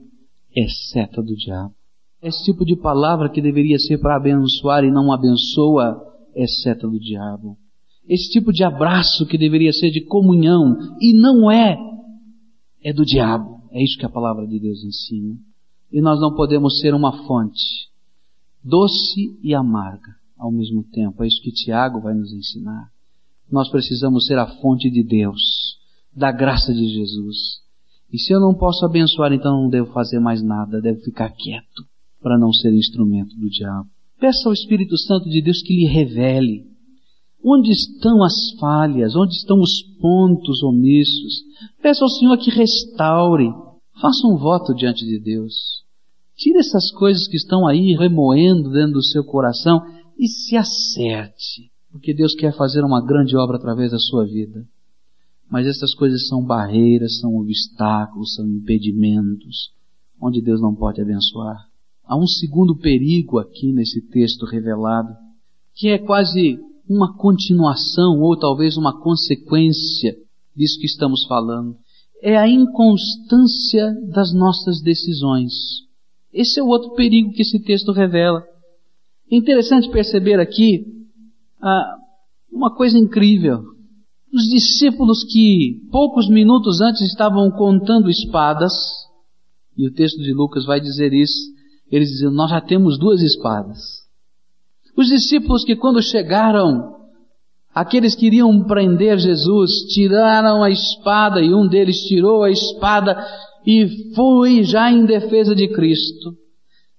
é 0.56 0.66
seta 0.92 1.22
do 1.22 1.34
diabo. 1.34 1.74
Esse 2.22 2.44
tipo 2.44 2.64
de 2.64 2.76
palavra 2.76 3.28
que 3.28 3.40
deveria 3.40 3.78
ser 3.78 3.98
para 3.98 4.16
abençoar 4.16 4.84
e 4.84 4.90
não 4.90 5.12
abençoa, 5.12 6.00
é 6.34 6.46
seta 6.46 6.86
do 6.86 6.98
diabo. 6.98 7.56
Esse 8.08 8.30
tipo 8.30 8.52
de 8.52 8.62
abraço 8.64 9.26
que 9.26 9.38
deveria 9.38 9.72
ser 9.72 9.90
de 9.90 10.04
comunhão 10.04 10.76
e 11.00 11.14
não 11.14 11.50
é, 11.50 11.76
é 12.82 12.92
do 12.92 13.04
diabo. 13.04 13.62
É 13.72 13.82
isso 13.82 13.98
que 13.98 14.06
a 14.06 14.10
palavra 14.10 14.46
de 14.46 14.58
Deus 14.58 14.84
ensina. 14.84 15.36
E 15.92 16.00
nós 16.00 16.20
não 16.20 16.34
podemos 16.34 16.80
ser 16.80 16.94
uma 16.94 17.26
fonte 17.26 17.88
doce 18.62 19.38
e 19.42 19.54
amarga 19.54 20.14
ao 20.38 20.52
mesmo 20.52 20.84
tempo. 20.84 21.22
É 21.22 21.26
isso 21.26 21.40
que 21.42 21.52
Tiago 21.52 22.00
vai 22.00 22.14
nos 22.14 22.32
ensinar. 22.32 22.90
Nós 23.50 23.70
precisamos 23.70 24.26
ser 24.26 24.38
a 24.38 24.46
fonte 24.46 24.90
de 24.90 25.02
Deus, 25.02 25.78
da 26.14 26.30
graça 26.30 26.72
de 26.72 26.86
Jesus. 26.88 27.60
E 28.12 28.18
se 28.18 28.32
eu 28.32 28.40
não 28.40 28.54
posso 28.54 28.84
abençoar, 28.84 29.32
então 29.32 29.62
não 29.62 29.68
devo 29.68 29.92
fazer 29.92 30.18
mais 30.18 30.42
nada, 30.42 30.80
devo 30.80 31.00
ficar 31.00 31.30
quieto 31.30 31.84
para 32.20 32.38
não 32.38 32.52
ser 32.52 32.72
instrumento 32.72 33.34
do 33.36 33.48
diabo. 33.48 33.88
Peça 34.18 34.48
ao 34.48 34.52
Espírito 34.52 34.98
Santo 34.98 35.28
de 35.28 35.40
Deus 35.40 35.62
que 35.62 35.74
lhe 35.74 35.86
revele 35.86 36.68
onde 37.42 37.70
estão 37.70 38.22
as 38.22 38.34
falhas, 38.58 39.16
onde 39.16 39.34
estão 39.34 39.60
os 39.60 39.82
pontos 39.98 40.62
omissos. 40.62 41.42
Peça 41.82 42.04
ao 42.04 42.10
Senhor 42.10 42.36
que 42.36 42.50
restaure. 42.50 43.48
Faça 44.00 44.26
um 44.26 44.36
voto 44.36 44.74
diante 44.74 45.06
de 45.06 45.18
Deus. 45.18 45.54
Tire 46.36 46.58
essas 46.58 46.90
coisas 46.92 47.26
que 47.26 47.36
estão 47.36 47.66
aí 47.66 47.94
remoendo 47.94 48.70
dentro 48.70 48.94
do 48.94 49.04
seu 49.04 49.24
coração 49.24 49.80
e 50.18 50.26
se 50.26 50.56
acerte 50.56 51.70
porque 51.90 52.14
Deus 52.14 52.34
quer 52.34 52.56
fazer 52.56 52.84
uma 52.84 53.04
grande 53.04 53.36
obra 53.36 53.56
através 53.56 53.90
da 53.90 53.98
sua 53.98 54.24
vida. 54.24 54.64
Mas 55.50 55.66
essas 55.66 55.94
coisas 55.94 56.28
são 56.28 56.44
barreiras, 56.44 57.18
são 57.18 57.34
obstáculos, 57.36 58.34
são 58.34 58.46
impedimentos, 58.46 59.72
onde 60.20 60.40
Deus 60.40 60.60
não 60.60 60.74
pode 60.74 61.00
abençoar. 61.00 61.56
Há 62.04 62.16
um 62.16 62.26
segundo 62.26 62.76
perigo 62.76 63.38
aqui 63.38 63.72
nesse 63.72 64.00
texto 64.08 64.46
revelado, 64.46 65.12
que 65.74 65.88
é 65.88 65.98
quase 65.98 66.58
uma 66.88 67.16
continuação 67.16 68.20
ou 68.20 68.36
talvez 68.38 68.76
uma 68.76 69.00
consequência 69.00 70.16
disso 70.56 70.78
que 70.78 70.86
estamos 70.86 71.24
falando. 71.26 71.76
É 72.22 72.36
a 72.36 72.48
inconstância 72.48 73.94
das 74.12 74.32
nossas 74.34 74.82
decisões. 74.82 75.52
Esse 76.32 76.60
é 76.60 76.62
o 76.62 76.66
outro 76.66 76.94
perigo 76.94 77.32
que 77.32 77.42
esse 77.42 77.58
texto 77.60 77.92
revela. 77.92 78.44
É 79.30 79.36
interessante 79.36 79.90
perceber 79.90 80.38
aqui 80.38 80.84
ah, 81.62 81.96
uma 82.52 82.74
coisa 82.74 82.98
incrível. 82.98 83.62
Os 84.32 84.44
discípulos 84.44 85.24
que 85.24 85.80
poucos 85.90 86.28
minutos 86.28 86.80
antes 86.80 87.00
estavam 87.02 87.50
contando 87.50 88.08
espadas, 88.08 88.72
e 89.76 89.88
o 89.88 89.92
texto 89.92 90.18
de 90.18 90.32
Lucas 90.32 90.64
vai 90.64 90.80
dizer 90.80 91.12
isso, 91.12 91.50
eles 91.90 92.10
diziam, 92.10 92.32
nós 92.32 92.50
já 92.50 92.60
temos 92.60 92.98
duas 92.98 93.20
espadas. 93.22 93.80
Os 94.96 95.08
discípulos 95.08 95.64
que 95.64 95.74
quando 95.74 96.00
chegaram, 96.00 96.94
aqueles 97.74 98.14
que 98.14 98.26
iriam 98.26 98.64
prender 98.64 99.18
Jesus, 99.18 99.70
tiraram 99.92 100.62
a 100.62 100.70
espada 100.70 101.40
e 101.40 101.52
um 101.52 101.66
deles 101.66 102.00
tirou 102.02 102.44
a 102.44 102.50
espada 102.50 103.16
e 103.66 104.14
foi 104.14 104.62
já 104.62 104.92
em 104.92 105.04
defesa 105.04 105.54
de 105.54 105.68
Cristo 105.68 106.36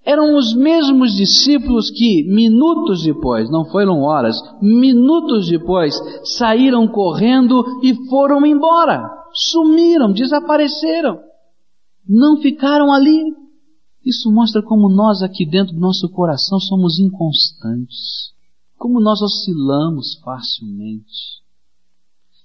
eram 0.04 0.36
os 0.36 0.56
mesmos 0.56 1.14
discípulos 1.14 1.92
que, 1.92 2.24
minutos 2.24 3.04
depois, 3.04 3.50
não 3.52 3.66
foram 3.66 4.02
horas, 4.02 4.36
minutos 4.62 5.48
depois, 5.48 5.96
saíram 6.38 6.88
correndo 6.88 7.64
e 7.84 7.94
foram 8.10 8.46
embora. 8.46 9.10
Sumiram, 9.34 10.12
desapareceram. 10.12 11.20
Não 12.08 12.38
ficaram 12.38 12.92
ali. 12.92 13.22
Isso 14.04 14.32
mostra 14.32 14.64
como 14.64 14.90
nós 14.90 15.22
aqui 15.22 15.46
dentro 15.46 15.76
do 15.76 15.80
nosso 15.80 16.10
coração 16.10 16.60
somos 16.60 17.00
inconstantes. 17.00 18.32
Como 18.78 19.00
nós 19.00 19.22
oscilamos 19.22 20.20
facilmente. 20.24 21.42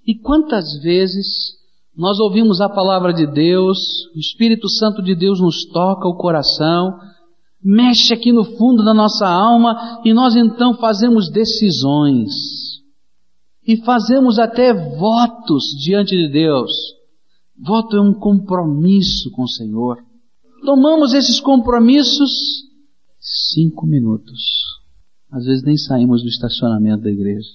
E 0.05 0.13
quantas 0.15 0.79
vezes 0.83 1.57
nós 1.97 2.19
ouvimos 2.19 2.61
a 2.61 2.69
palavra 2.69 3.11
de 3.11 3.25
Deus, 3.25 3.79
o 4.15 4.19
Espírito 4.19 4.69
Santo 4.69 5.01
de 5.01 5.15
Deus 5.15 5.41
nos 5.41 5.65
toca 5.65 6.07
o 6.07 6.15
coração, 6.15 6.99
mexe 7.63 8.13
aqui 8.13 8.31
no 8.31 8.43
fundo 8.43 8.83
da 8.83 8.93
nossa 8.93 9.27
alma 9.27 10.01
e 10.05 10.13
nós 10.13 10.35
então 10.35 10.77
fazemos 10.77 11.29
decisões 11.29 12.31
e 13.67 13.77
fazemos 13.83 14.39
até 14.39 14.73
votos 14.73 15.63
diante 15.83 16.15
de 16.15 16.31
Deus. 16.31 16.71
Voto 17.59 17.97
é 17.97 18.01
um 18.01 18.13
compromisso 18.13 19.29
com 19.31 19.43
o 19.43 19.49
Senhor. 19.49 19.97
Tomamos 20.63 21.13
esses 21.13 21.39
compromissos 21.39 22.31
cinco 23.19 23.85
minutos. 23.85 24.63
Às 25.31 25.45
vezes 25.45 25.63
nem 25.63 25.77
saímos 25.77 26.21
do 26.21 26.29
estacionamento 26.29 27.03
da 27.03 27.11
igreja. 27.11 27.49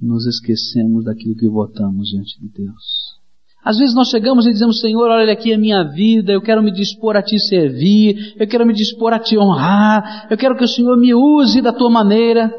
Nos 0.00 0.26
esquecemos 0.26 1.04
daquilo 1.04 1.36
que 1.36 1.48
votamos 1.48 2.08
diante 2.08 2.40
de 2.40 2.48
Deus. 2.48 3.21
Às 3.64 3.78
vezes 3.78 3.94
nós 3.94 4.08
chegamos 4.08 4.44
e 4.44 4.52
dizemos, 4.52 4.80
Senhor, 4.80 5.08
olha 5.08 5.32
aqui 5.32 5.52
a 5.52 5.58
minha 5.58 5.84
vida, 5.84 6.32
eu 6.32 6.42
quero 6.42 6.62
me 6.62 6.72
dispor 6.72 7.16
a 7.16 7.22
Te 7.22 7.38
servir, 7.38 8.34
eu 8.36 8.46
quero 8.48 8.66
me 8.66 8.72
dispor 8.72 9.12
a 9.12 9.20
Te 9.20 9.38
honrar, 9.38 10.26
eu 10.28 10.36
quero 10.36 10.56
que 10.56 10.64
o 10.64 10.68
Senhor 10.68 10.98
me 10.98 11.14
use 11.14 11.62
da 11.62 11.72
Tua 11.72 11.88
maneira. 11.88 12.52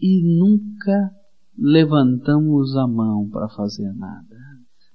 E 0.00 0.38
nunca 0.38 1.10
levantamos 1.58 2.76
a 2.76 2.86
mão 2.86 3.28
para 3.30 3.48
fazer 3.48 3.92
nada. 3.94 4.36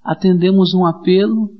Atendemos 0.02 0.72
um 0.72 0.86
apelo, 0.86 1.50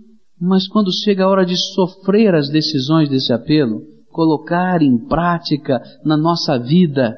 mas 0.41 0.67
quando 0.67 0.91
chega 1.05 1.25
a 1.25 1.29
hora 1.29 1.45
de 1.45 1.57
sofrer 1.57 2.35
as 2.35 2.49
decisões 2.49 3.09
desse 3.09 3.33
apelo, 3.33 3.83
colocar 4.11 4.81
em 4.83 4.97
prática 5.07 5.83
na 6.05 6.17
nossa 6.17 6.59
vida, 6.59 7.15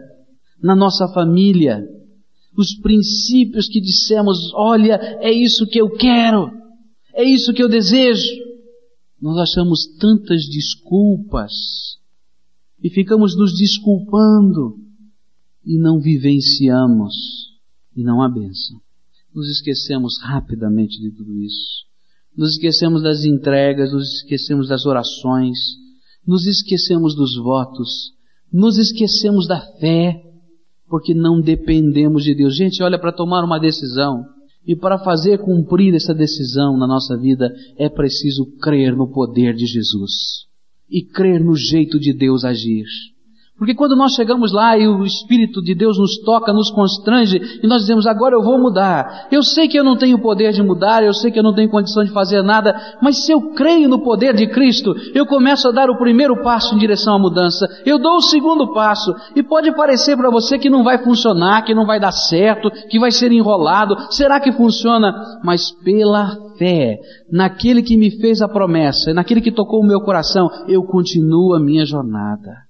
na 0.63 0.75
nossa 0.75 1.07
família, 1.15 1.81
os 2.57 2.75
princípios 2.81 3.69
que 3.69 3.81
dissemos, 3.81 4.53
olha, 4.55 4.95
é 5.21 5.33
isso 5.33 5.67
que 5.67 5.81
eu 5.81 5.91
quero, 5.91 6.51
é 7.15 7.25
isso 7.25 7.53
que 7.53 7.63
eu 7.63 7.69
desejo. 7.69 8.29
Nós 9.21 9.39
achamos 9.39 9.87
tantas 9.99 10.43
desculpas 10.47 11.53
e 12.83 12.91
ficamos 12.91 13.37
nos 13.37 13.57
desculpando 13.57 14.77
e 15.65 15.79
não 15.79 16.01
vivenciamos 16.01 17.15
e 17.97 18.03
não 18.03 18.23
a 18.23 18.29
bênção. 18.29 18.81
Nos 19.35 19.49
esquecemos 19.49 20.21
rapidamente 20.23 21.01
de 21.01 21.11
tudo 21.11 21.41
isso. 21.41 21.85
Nos 22.37 22.51
esquecemos 22.51 23.03
das 23.03 23.25
entregas, 23.25 23.93
nos 23.93 24.17
esquecemos 24.17 24.69
das 24.69 24.85
orações, 24.85 25.59
nos 26.27 26.47
esquecemos 26.47 27.15
dos 27.15 27.37
votos, 27.37 28.13
nos 28.53 28.77
esquecemos 28.77 29.47
da 29.47 29.61
fé, 29.79 30.21
porque 30.89 31.15
não 31.15 31.41
dependemos 31.41 32.25
de 32.25 32.35
Deus. 32.35 32.57
Gente, 32.57 32.83
olha, 32.83 32.99
para 32.99 33.13
tomar 33.13 33.45
uma 33.45 33.59
decisão 33.59 34.25
e 34.67 34.75
para 34.75 34.99
fazer 34.99 35.39
cumprir 35.39 35.95
essa 35.95 36.15
decisão 36.15 36.77
na 36.77 36.87
nossa 36.87 37.17
vida 37.17 37.55
é 37.77 37.89
preciso 37.89 38.47
crer 38.61 38.97
no 38.97 39.11
poder 39.11 39.55
de 39.55 39.67
Jesus 39.67 40.45
e 40.89 41.03
crer 41.03 41.43
no 41.43 41.55
jeito 41.55 41.99
de 41.99 42.13
Deus 42.13 42.45
agir. 42.45 42.85
Porque 43.57 43.73
quando 43.73 43.95
nós 43.95 44.15
chegamos 44.15 44.53
lá 44.53 44.77
e 44.77 44.89
o 44.89 45.05
Espírito 45.05 45.63
de 45.63 45.77
Deus 45.77 45.97
nos 45.97 46.19
toca, 46.19 46.53
nos 46.53 46.73
constrange, 46.73 47.41
e 47.63 47.67
nós 47.69 47.83
dizemos, 47.83 48.05
agora 48.05 48.35
eu 48.35 48.43
vou 48.43 48.59
mudar. 48.59 49.29
Eu 49.31 49.45
sei 49.45 49.69
que 49.69 49.79
eu 49.79 49.85
não 49.85 49.97
tenho 49.97 50.19
poder 50.19 50.53
de 50.53 50.61
mudar, 50.61 51.05
eu 51.05 51.15
sei 51.15 51.31
que 51.31 51.39
eu 51.39 51.43
não 51.43 51.55
tenho 51.55 51.71
condição 51.71 52.03
de 52.03 52.11
fazer 52.11 52.43
nada, 52.43 52.75
mas 53.01 53.25
se 53.25 53.31
eu 53.31 53.53
creio 53.53 53.89
no 53.89 54.03
poder 54.03 54.35
de 54.35 54.49
Cristo, 54.49 54.93
eu 55.15 55.25
começo 55.25 55.69
a 55.69 55.71
dar 55.71 55.89
o 55.89 55.97
primeiro 55.97 56.43
passo 56.43 56.75
em 56.75 56.79
direção 56.79 57.15
à 57.15 57.19
mudança. 57.19 57.69
Eu 57.87 57.97
dou 57.97 58.17
o 58.17 58.23
segundo 58.23 58.73
passo, 58.73 59.15
e 59.37 59.43
pode 59.43 59.71
parecer 59.77 60.17
para 60.17 60.31
você 60.31 60.59
que 60.59 60.69
não 60.69 60.83
vai 60.83 60.99
funcionar, 60.99 61.65
que 61.65 61.75
não 61.75 61.87
vai 61.87 62.01
dar 62.01 62.13
certo, 62.13 62.73
que 62.91 62.99
vai 62.99 63.13
ser 63.13 63.31
enrolado. 63.31 63.95
Será 64.11 64.41
que 64.41 64.51
funciona? 64.51 65.15
Mas 65.45 65.71
pela 65.71 66.37
fé, 66.59 66.99
naquele 67.31 67.85
que 67.85 67.97
me 67.97 68.11
fez 68.21 68.43
a 68.43 68.49
promessa, 68.49 69.15
naquele 69.15 69.41
que 69.41 69.53
tocou 69.53 69.81
o 69.81 69.87
meu 69.87 70.01
coração, 70.01 70.51
eu 70.67 70.83
continuo 70.83 71.55
a 71.55 71.61
minha 71.61 71.87
jornada. 71.87 72.64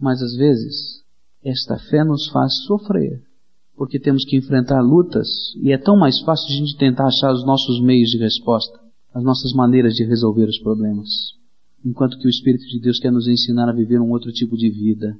Mas 0.00 0.22
às 0.22 0.34
vezes, 0.34 1.02
esta 1.44 1.76
fé 1.78 2.02
nos 2.04 2.28
faz 2.28 2.64
sofrer, 2.66 3.22
porque 3.76 4.00
temos 4.00 4.24
que 4.24 4.36
enfrentar 4.36 4.80
lutas 4.80 5.28
e 5.62 5.72
é 5.72 5.78
tão 5.78 5.96
mais 5.96 6.20
fácil 6.20 6.46
a 6.46 6.56
gente 6.56 6.76
tentar 6.76 7.06
achar 7.06 7.32
os 7.32 7.44
nossos 7.44 7.80
meios 7.82 8.10
de 8.10 8.18
resposta. 8.18 8.78
as 9.12 9.24
nossas 9.24 9.52
maneiras 9.52 9.94
de 9.94 10.04
resolver 10.04 10.44
os 10.44 10.60
problemas. 10.60 11.08
Enquanto 11.84 12.16
que 12.18 12.28
o 12.28 12.30
Espírito 12.30 12.64
de 12.68 12.78
Deus 12.80 13.00
quer 13.00 13.10
nos 13.10 13.26
ensinar 13.26 13.68
a 13.68 13.72
viver 13.72 14.00
um 14.00 14.10
outro 14.10 14.30
tipo 14.30 14.56
de 14.56 14.70
vida, 14.70 15.16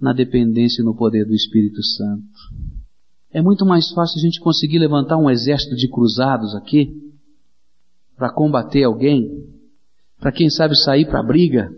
na 0.00 0.12
dependência 0.12 0.82
e 0.82 0.84
no 0.84 0.94
poder 0.94 1.24
do 1.24 1.34
Espírito 1.34 1.82
Santo. 1.82 2.22
É 3.32 3.42
muito 3.42 3.64
mais 3.66 3.90
fácil 3.90 4.18
a 4.18 4.22
gente 4.22 4.40
conseguir 4.40 4.78
levantar 4.78 5.16
um 5.16 5.30
exército 5.30 5.74
de 5.74 5.88
cruzados 5.88 6.54
aqui, 6.54 6.90
para 8.16 8.32
combater 8.32 8.84
alguém, 8.84 9.44
para 10.18 10.32
quem 10.32 10.50
sabe 10.50 10.76
sair 10.76 11.06
para 11.06 11.20
a 11.20 11.26
briga, 11.26 11.70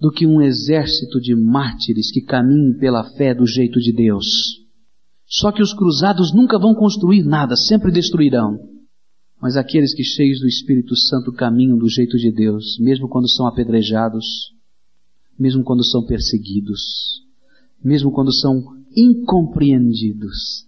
do 0.00 0.10
que 0.10 0.26
um 0.26 0.40
exército 0.40 1.20
de 1.20 1.36
mártires 1.36 2.10
que 2.10 2.22
caminhem 2.22 2.78
pela 2.78 3.04
fé 3.16 3.34
do 3.34 3.46
jeito 3.46 3.78
de 3.78 3.92
Deus. 3.92 4.26
Só 5.26 5.52
que 5.52 5.62
os 5.62 5.74
cruzados 5.74 6.32
nunca 6.34 6.58
vão 6.58 6.74
construir 6.74 7.22
nada, 7.22 7.54
sempre 7.54 7.92
destruirão. 7.92 8.58
Mas 9.40 9.56
aqueles 9.56 9.94
que 9.94 10.02
cheios 10.02 10.40
do 10.40 10.48
Espírito 10.48 10.96
Santo 10.96 11.32
caminham 11.32 11.78
do 11.78 11.88
jeito 11.88 12.16
de 12.16 12.32
Deus, 12.32 12.78
mesmo 12.80 13.08
quando 13.08 13.28
são 13.28 13.46
apedrejados, 13.46 14.24
mesmo 15.38 15.62
quando 15.62 15.84
são 15.84 16.04
perseguidos, 16.04 17.22
mesmo 17.82 18.10
quando 18.10 18.34
são 18.34 18.62
incompreendidos, 18.96 20.66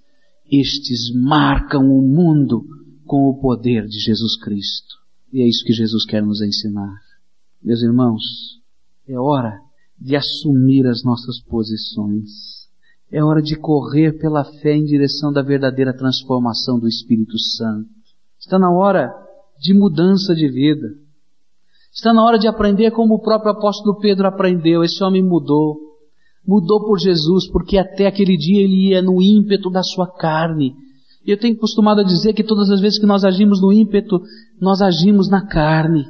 estes 0.51 1.13
marcam 1.15 1.83
o 1.91 2.03
mundo 2.03 2.65
com 3.05 3.29
o 3.29 3.41
poder 3.41 3.87
de 3.87 3.99
Jesus 3.99 4.37
Cristo. 4.37 4.95
E 5.33 5.43
é 5.43 5.49
isso 5.49 5.65
que 5.65 5.73
Jesus 5.73 6.05
quer 6.05 6.23
nos 6.23 6.41
ensinar. 6.41 6.95
Meus 7.63 7.83
irmãos, 7.83 8.23
é 9.13 9.19
hora 9.19 9.61
de 10.01 10.17
assumir 10.17 10.87
as 10.87 11.05
nossas 11.05 11.41
posições. 11.45 12.31
É 13.11 13.23
hora 13.23 13.43
de 13.43 13.57
correr 13.57 14.19
pela 14.19 14.43
fé 14.45 14.75
em 14.75 14.85
direção 14.85 15.33
da 15.33 15.43
verdadeira 15.43 15.95
transformação 15.95 16.79
do 16.79 16.89
Espírito 16.89 17.39
Santo. 17.39 17.89
Está 18.41 18.59
na 18.59 18.71
hora 18.71 19.13
de 19.61 19.75
mudança 19.75 20.35
de 20.35 20.49
vida. 20.49 20.89
Está 21.95 22.13
na 22.13 22.25
hora 22.25 22.39
de 22.39 22.49
aprender 22.49 22.91
como 22.93 23.15
o 23.15 23.21
próprio 23.21 23.53
apóstolo 23.53 23.99
Pedro 23.99 24.27
aprendeu. 24.27 24.83
Esse 24.83 25.05
homem 25.05 25.23
mudou. 25.23 25.77
Mudou 26.45 26.85
por 26.87 26.99
Jesus, 26.99 27.49
porque 27.51 27.77
até 27.77 28.07
aquele 28.07 28.37
dia 28.37 28.63
ele 28.63 28.89
ia 28.89 29.03
no 29.03 29.21
ímpeto 29.23 29.71
da 29.71 29.83
sua 29.83 30.11
carne. 30.11 30.75
E 31.25 31.31
eu 31.31 31.39
tenho 31.39 31.57
costumado 31.57 32.01
a 32.01 32.05
dizer 32.05 32.33
que 32.33 32.43
todas 32.43 32.71
as 32.71 32.81
vezes 32.81 32.99
que 32.99 33.07
nós 33.07 33.25
agimos 33.25 33.61
no 33.61 33.73
ímpeto, 33.73 34.21
nós 34.61 34.81
agimos 34.81 35.29
na 35.29 35.47
carne. 35.47 36.05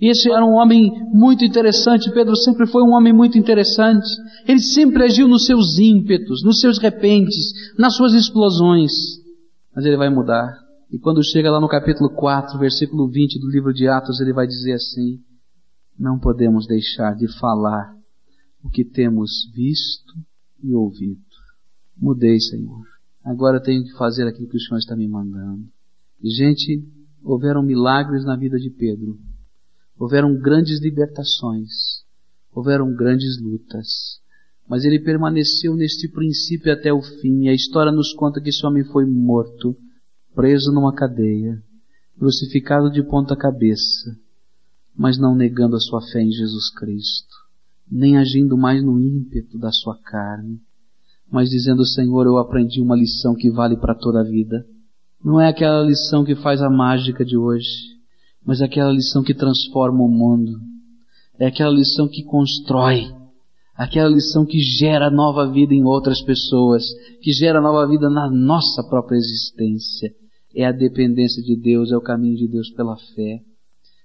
Esse 0.00 0.30
era 0.30 0.44
um 0.44 0.54
homem 0.54 0.90
muito 1.10 1.44
interessante, 1.44 2.12
Pedro 2.12 2.36
sempre 2.36 2.66
foi 2.66 2.82
um 2.82 2.92
homem 2.92 3.12
muito 3.12 3.38
interessante. 3.38 4.06
Ele 4.46 4.60
sempre 4.60 5.04
agiu 5.04 5.26
nos 5.26 5.46
seus 5.46 5.78
ímpetos, 5.78 6.42
nos 6.44 6.60
seus 6.60 6.78
repentes, 6.78 7.74
nas 7.78 7.96
suas 7.96 8.12
explosões. 8.12 8.92
Mas 9.74 9.86
ele 9.86 9.96
vai 9.96 10.10
mudar. 10.10 10.54
E 10.90 10.98
quando 10.98 11.24
chega 11.24 11.50
lá 11.50 11.60
no 11.60 11.68
capítulo 11.68 12.10
4, 12.10 12.58
versículo 12.58 13.08
20 13.08 13.40
do 13.40 13.50
livro 13.50 13.72
de 13.72 13.88
Atos, 13.88 14.20
ele 14.20 14.34
vai 14.34 14.46
dizer 14.46 14.74
assim: 14.74 15.18
Não 15.98 16.18
podemos 16.18 16.66
deixar 16.66 17.14
de 17.14 17.26
falar 17.38 17.94
o 18.62 18.68
que 18.68 18.84
temos 18.84 19.50
visto 19.54 20.12
e 20.62 20.74
ouvido. 20.74 21.20
Mudei, 21.96 22.38
Senhor. 22.38 22.84
Agora 23.24 23.62
tenho 23.62 23.82
que 23.82 23.96
fazer 23.96 24.28
aquilo 24.28 24.48
que 24.48 24.56
o 24.56 24.60
Senhor 24.60 24.78
está 24.78 24.94
me 24.94 25.08
mandando. 25.08 25.64
Gente, 26.22 26.84
houveram 27.24 27.62
milagres 27.62 28.24
na 28.24 28.36
vida 28.36 28.58
de 28.58 28.70
Pedro 28.70 29.18
Houveram 29.98 30.36
grandes 30.36 30.80
libertações, 30.80 32.04
houveram 32.54 32.94
grandes 32.94 33.40
lutas, 33.40 34.20
mas 34.68 34.84
ele 34.84 35.00
permaneceu 35.00 35.74
neste 35.74 36.06
princípio 36.06 36.72
até 36.72 36.92
o 36.92 37.00
fim. 37.00 37.44
E 37.44 37.48
a 37.48 37.54
história 37.54 37.90
nos 37.90 38.12
conta 38.12 38.40
que 38.40 38.50
esse 38.50 38.64
homem 38.66 38.84
foi 38.84 39.06
morto, 39.06 39.74
preso 40.34 40.70
numa 40.70 40.94
cadeia, 40.94 41.62
crucificado 42.18 42.90
de 42.90 43.02
ponta 43.02 43.34
cabeça, 43.34 44.14
mas 44.94 45.18
não 45.18 45.34
negando 45.34 45.76
a 45.76 45.80
sua 45.80 46.02
fé 46.02 46.20
em 46.20 46.30
Jesus 46.30 46.70
Cristo, 46.74 47.34
nem 47.90 48.18
agindo 48.18 48.56
mais 48.56 48.84
no 48.84 49.00
ímpeto 49.00 49.58
da 49.58 49.72
sua 49.72 49.96
carne, 49.96 50.60
mas 51.30 51.48
dizendo, 51.48 51.86
Senhor, 51.86 52.26
eu 52.26 52.36
aprendi 52.36 52.82
uma 52.82 52.96
lição 52.96 53.34
que 53.34 53.50
vale 53.50 53.76
para 53.78 53.94
toda 53.94 54.20
a 54.20 54.24
vida. 54.24 54.66
Não 55.24 55.40
é 55.40 55.48
aquela 55.48 55.82
lição 55.82 56.22
que 56.22 56.36
faz 56.36 56.60
a 56.60 56.68
mágica 56.68 57.24
de 57.24 57.36
hoje 57.36 57.95
mas 58.46 58.60
é 58.60 58.64
aquela 58.66 58.92
lição 58.92 59.22
que 59.22 59.34
transforma 59.34 60.04
o 60.04 60.08
mundo, 60.08 60.52
é 61.38 61.46
aquela 61.46 61.74
lição 61.74 62.08
que 62.08 62.22
constrói, 62.22 63.12
aquela 63.76 64.08
lição 64.08 64.46
que 64.46 64.58
gera 64.60 65.10
nova 65.10 65.50
vida 65.50 65.74
em 65.74 65.84
outras 65.84 66.22
pessoas, 66.22 66.84
que 67.20 67.32
gera 67.32 67.60
nova 67.60 67.86
vida 67.86 68.08
na 68.08 68.30
nossa 68.30 68.82
própria 68.88 69.16
existência. 69.16 70.12
É 70.54 70.64
a 70.64 70.72
dependência 70.72 71.42
de 71.42 71.60
Deus, 71.60 71.92
é 71.92 71.96
o 71.96 72.00
caminho 72.00 72.36
de 72.36 72.48
Deus 72.48 72.70
pela 72.70 72.96
fé. 73.14 73.40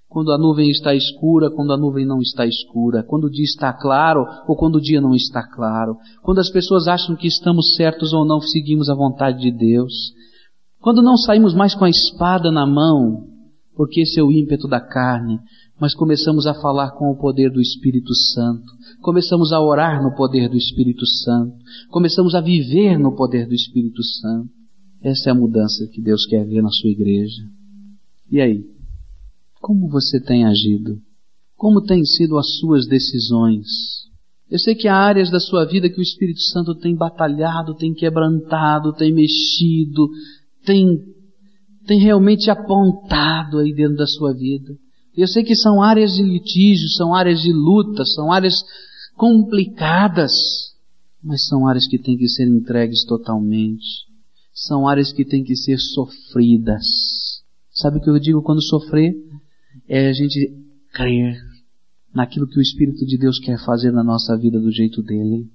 Quando 0.10 0.34
a 0.34 0.38
nuvem 0.38 0.70
está 0.70 0.94
escura, 0.94 1.50
quando 1.50 1.72
a 1.72 1.78
nuvem 1.78 2.06
não 2.06 2.20
está 2.20 2.46
escura, 2.46 3.02
quando 3.02 3.26
o 3.26 3.30
dia 3.30 3.46
está 3.46 3.72
claro 3.72 4.26
ou 4.46 4.58
quando 4.58 4.76
o 4.76 4.82
dia 4.82 5.00
não 5.00 5.16
está 5.16 5.42
claro, 5.42 5.96
quando 6.22 6.40
as 6.40 6.50
pessoas 6.50 6.90
acham 6.90 7.16
que 7.16 7.28
estamos 7.28 7.76
certos 7.76 8.12
ou 8.12 8.26
não, 8.26 8.42
seguimos 8.42 8.90
a 8.90 8.96
vontade 8.96 9.40
de 9.40 9.52
Deus. 9.52 9.94
Quando 10.82 11.02
não 11.02 11.16
saímos 11.16 11.54
mais 11.54 11.74
com 11.74 11.86
a 11.86 11.90
espada 11.90 12.52
na 12.52 12.66
mão, 12.66 13.31
porque 13.82 14.02
esse 14.02 14.20
é 14.20 14.24
o 14.24 14.32
ímpeto 14.32 14.68
da 14.68 14.80
carne, 14.80 15.40
mas 15.80 15.96
começamos 15.96 16.46
a 16.46 16.54
falar 16.54 16.92
com 16.92 17.10
o 17.10 17.18
poder 17.18 17.50
do 17.50 17.60
Espírito 17.60 18.14
Santo, 18.14 18.72
começamos 19.02 19.52
a 19.52 19.60
orar 19.60 20.04
no 20.04 20.16
poder 20.16 20.48
do 20.50 20.56
Espírito 20.56 21.04
Santo, 21.08 21.56
começamos 21.90 22.36
a 22.36 22.42
viver 22.42 23.00
no 23.00 23.16
poder 23.16 23.48
do 23.48 23.56
Espírito 23.56 24.04
Santo. 24.04 24.52
Essa 25.02 25.30
é 25.30 25.32
a 25.32 25.36
mudança 25.36 25.88
que 25.92 26.00
Deus 26.00 26.28
quer 26.28 26.46
ver 26.46 26.62
na 26.62 26.70
sua 26.70 26.92
igreja. 26.92 27.42
E 28.32 28.40
aí? 28.40 28.64
Como 29.60 29.90
você 29.90 30.22
tem 30.22 30.46
agido? 30.46 31.00
Como 31.58 31.82
têm 31.82 32.06
sido 32.06 32.38
as 32.38 32.60
suas 32.60 32.86
decisões? 32.86 33.66
Eu 34.48 34.60
sei 34.60 34.76
que 34.76 34.88
há 34.88 34.96
áreas 34.96 35.32
da 35.32 35.40
sua 35.40 35.66
vida 35.66 35.90
que 35.90 36.00
o 36.00 36.04
Espírito 36.04 36.42
Santo 36.42 36.76
tem 36.76 36.96
batalhado, 36.96 37.74
tem 37.74 37.96
quebrantado, 37.96 38.94
tem 38.94 39.12
mexido, 39.12 40.08
tem 40.64 41.00
tem 41.86 42.00
realmente 42.00 42.50
apontado 42.50 43.60
aí 43.60 43.74
dentro 43.74 43.96
da 43.96 44.08
sua 44.08 44.34
vida. 44.34 44.76
Eu 45.16 45.28
sei 45.28 45.44
que 45.44 45.56
são 45.56 45.82
áreas 45.82 46.14
de 46.14 46.24
litígio, 46.24 46.88
são 46.90 47.14
áreas 47.14 47.42
de 47.42 47.52
luta, 47.52 48.06
são 48.06 48.32
áreas 48.32 48.56
complicadas, 49.16 50.32
mas 51.22 51.46
são 51.48 51.68
áreas 51.68 51.88
que 51.88 52.00
têm 52.00 52.18
que 52.18 52.28
ser 52.28 52.48
entregues 52.48 53.04
totalmente. 53.06 53.86
São 54.54 54.88
áreas 54.88 55.12
que 55.12 55.26
têm 55.26 55.44
que 55.44 55.56
ser 55.56 55.78
sofridas. 55.78 56.86
Sabe 57.74 57.98
o 57.98 58.02
que 58.02 58.10
eu 58.10 58.20
digo 58.20 58.42
quando 58.42 58.62
sofrer? 58.64 59.14
É 59.88 60.10
a 60.10 60.14
gente 60.14 60.54
crer 60.94 61.38
naquilo 62.14 62.48
que 62.48 62.60
o 62.60 62.62
Espírito 62.62 63.06
de 63.06 63.18
Deus 63.18 63.40
quer 63.40 63.58
fazer 63.64 63.92
na 63.92 64.04
nossa 64.04 64.38
vida 64.38 64.60
do 64.60 64.72
jeito 64.72 65.02
dele. 65.02 65.50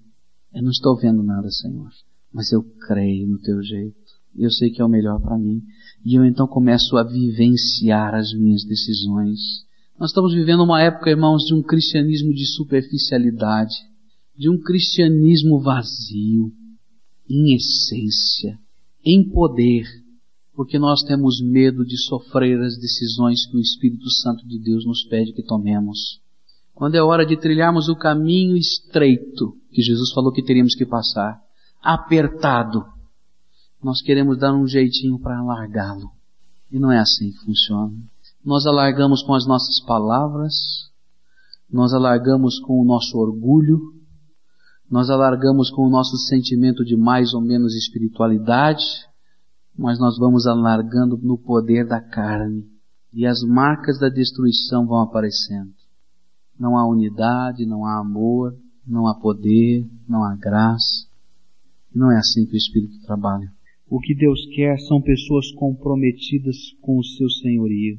Eu 0.54 0.62
não 0.62 0.70
estou 0.70 0.96
vendo 0.96 1.22
nada, 1.22 1.50
Senhor, 1.50 1.90
mas 2.32 2.50
eu 2.52 2.62
creio 2.86 3.26
no 3.26 3.38
teu 3.38 3.62
jeito. 3.62 4.05
Eu 4.38 4.50
sei 4.50 4.70
que 4.70 4.80
é 4.80 4.84
o 4.84 4.88
melhor 4.88 5.20
para 5.20 5.38
mim. 5.38 5.62
E 6.04 6.14
eu 6.14 6.24
então 6.24 6.46
começo 6.46 6.96
a 6.96 7.02
vivenciar 7.02 8.14
as 8.14 8.32
minhas 8.32 8.64
decisões. 8.64 9.38
Nós 9.98 10.10
estamos 10.10 10.34
vivendo 10.34 10.62
uma 10.62 10.82
época, 10.82 11.10
irmãos, 11.10 11.42
de 11.44 11.54
um 11.54 11.62
cristianismo 11.62 12.32
de 12.32 12.46
superficialidade, 12.54 13.74
de 14.36 14.50
um 14.50 14.60
cristianismo 14.60 15.60
vazio, 15.60 16.52
em 17.28 17.54
essência, 17.54 18.58
em 19.04 19.28
poder, 19.30 19.86
porque 20.54 20.78
nós 20.78 21.02
temos 21.02 21.40
medo 21.40 21.84
de 21.84 21.96
sofrer 21.96 22.60
as 22.60 22.78
decisões 22.78 23.46
que 23.46 23.56
o 23.56 23.60
Espírito 23.60 24.10
Santo 24.10 24.46
de 24.46 24.58
Deus 24.58 24.84
nos 24.84 25.04
pede 25.04 25.32
que 25.32 25.42
tomemos. 25.42 26.20
Quando 26.74 26.94
é 26.94 27.02
hora 27.02 27.24
de 27.24 27.36
trilharmos 27.36 27.88
o 27.88 27.96
caminho 27.96 28.56
estreito 28.56 29.54
que 29.72 29.82
Jesus 29.82 30.12
falou 30.12 30.30
que 30.30 30.42
teríamos 30.42 30.74
que 30.74 30.84
passar, 30.84 31.40
apertado, 31.82 32.84
nós 33.86 34.02
queremos 34.02 34.36
dar 34.36 34.52
um 34.52 34.66
jeitinho 34.66 35.16
para 35.16 35.38
alargá-lo. 35.38 36.10
E 36.72 36.76
não 36.76 36.90
é 36.90 36.98
assim 36.98 37.30
que 37.30 37.38
funciona. 37.44 37.96
Nós 38.44 38.66
alargamos 38.66 39.22
com 39.22 39.32
as 39.32 39.46
nossas 39.46 39.80
palavras, 39.86 40.52
nós 41.70 41.94
alargamos 41.94 42.58
com 42.58 42.82
o 42.82 42.84
nosso 42.84 43.16
orgulho, 43.16 43.78
nós 44.90 45.08
alargamos 45.08 45.70
com 45.70 45.82
o 45.86 45.88
nosso 45.88 46.16
sentimento 46.16 46.84
de 46.84 46.96
mais 46.96 47.32
ou 47.32 47.40
menos 47.40 47.76
espiritualidade, 47.76 48.82
mas 49.78 50.00
nós 50.00 50.18
vamos 50.18 50.48
alargando 50.48 51.16
no 51.18 51.38
poder 51.38 51.86
da 51.86 52.00
carne 52.00 52.68
e 53.12 53.24
as 53.24 53.40
marcas 53.44 54.00
da 54.00 54.08
destruição 54.08 54.84
vão 54.84 55.00
aparecendo. 55.00 55.72
Não 56.58 56.76
há 56.76 56.84
unidade, 56.84 57.64
não 57.64 57.84
há 57.84 58.00
amor, 58.00 58.52
não 58.84 59.06
há 59.06 59.14
poder, 59.14 59.88
não 60.08 60.24
há 60.24 60.34
graça. 60.34 61.06
Não 61.94 62.10
é 62.10 62.16
assim 62.16 62.46
que 62.46 62.54
o 62.54 62.56
Espírito 62.56 63.00
trabalha. 63.02 63.54
O 63.88 64.00
que 64.00 64.14
Deus 64.14 64.44
quer 64.54 64.78
são 64.80 65.00
pessoas 65.00 65.52
comprometidas 65.52 66.56
com 66.80 66.98
o 66.98 67.04
seu 67.04 67.30
senhorio. 67.30 67.98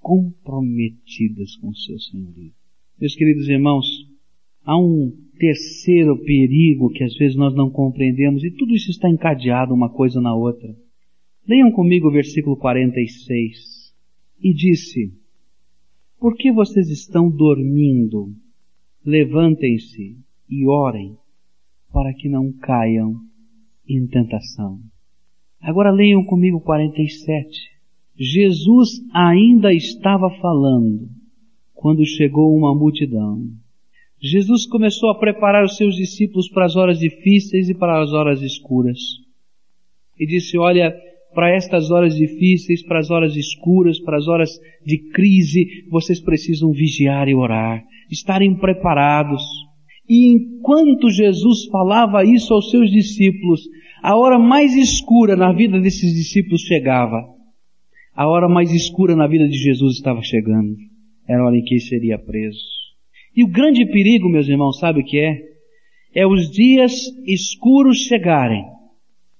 Comprometidas 0.00 1.54
com 1.56 1.68
o 1.68 1.76
seu 1.76 1.98
senhorio. 2.00 2.52
Meus 3.00 3.14
queridos 3.14 3.48
irmãos, 3.48 3.86
há 4.64 4.76
um 4.76 5.12
terceiro 5.38 6.18
perigo 6.22 6.90
que 6.90 7.04
às 7.04 7.14
vezes 7.16 7.36
nós 7.36 7.54
não 7.54 7.70
compreendemos 7.70 8.42
e 8.42 8.50
tudo 8.50 8.74
isso 8.74 8.90
está 8.90 9.08
encadeado 9.08 9.72
uma 9.72 9.88
coisa 9.88 10.20
na 10.20 10.34
outra. 10.34 10.74
Leiam 11.46 11.70
comigo 11.70 12.08
o 12.08 12.12
versículo 12.12 12.56
46. 12.56 13.94
e 14.42 14.52
disse: 14.52 15.12
Por 16.18 16.36
que 16.36 16.50
vocês 16.50 16.88
estão 16.88 17.30
dormindo? 17.30 18.34
Levantem-se 19.04 20.18
e 20.48 20.66
orem 20.66 21.16
para 21.92 22.12
que 22.14 22.28
não 22.28 22.52
caiam 22.52 23.14
em 23.88 24.06
tentação. 24.06 24.80
Agora 25.62 25.90
leiam 25.90 26.24
comigo 26.24 26.60
47. 26.60 27.48
Jesus 28.16 29.00
ainda 29.14 29.72
estava 29.72 30.30
falando 30.40 31.08
quando 31.74 32.04
chegou 32.04 32.56
uma 32.56 32.74
multidão. 32.74 33.42
Jesus 34.22 34.66
começou 34.66 35.10
a 35.10 35.18
preparar 35.18 35.64
os 35.64 35.76
seus 35.76 35.96
discípulos 35.96 36.48
para 36.48 36.66
as 36.66 36.76
horas 36.76 36.98
difíceis 36.98 37.68
e 37.68 37.74
para 37.74 38.02
as 38.02 38.12
horas 38.12 38.42
escuras. 38.42 38.98
E 40.18 40.26
disse, 40.26 40.58
olha, 40.58 40.94
para 41.34 41.54
estas 41.54 41.90
horas 41.90 42.14
difíceis, 42.16 42.82
para 42.82 42.98
as 42.98 43.10
horas 43.10 43.36
escuras, 43.36 43.98
para 44.00 44.16
as 44.16 44.28
horas 44.28 44.50
de 44.84 44.98
crise, 45.10 45.86
vocês 45.90 46.20
precisam 46.20 46.72
vigiar 46.72 47.28
e 47.28 47.34
orar, 47.34 47.82
estarem 48.10 48.54
preparados. 48.54 49.42
E 50.08 50.34
enquanto 50.34 51.08
Jesus 51.08 51.66
falava 51.66 52.24
isso 52.24 52.52
aos 52.52 52.70
seus 52.70 52.90
discípulos, 52.90 53.62
a 54.02 54.16
hora 54.16 54.38
mais 54.38 54.74
escura 54.74 55.36
na 55.36 55.52
vida 55.52 55.80
desses 55.80 56.14
discípulos 56.14 56.62
chegava. 56.62 57.22
A 58.14 58.26
hora 58.28 58.48
mais 58.48 58.72
escura 58.72 59.14
na 59.14 59.26
vida 59.26 59.48
de 59.48 59.56
Jesus 59.56 59.96
estava 59.96 60.22
chegando. 60.22 60.76
Era 61.28 61.42
a 61.42 61.46
hora 61.46 61.56
em 61.56 61.62
que 61.62 61.74
ele 61.74 61.80
seria 61.80 62.18
preso. 62.18 62.58
E 63.36 63.44
o 63.44 63.48
grande 63.48 63.86
perigo, 63.86 64.28
meus 64.28 64.48
irmãos, 64.48 64.78
sabe 64.78 65.00
o 65.00 65.04
que 65.04 65.18
é? 65.18 65.38
É 66.14 66.26
os 66.26 66.50
dias 66.50 66.92
escuros 67.24 67.98
chegarem 67.98 68.64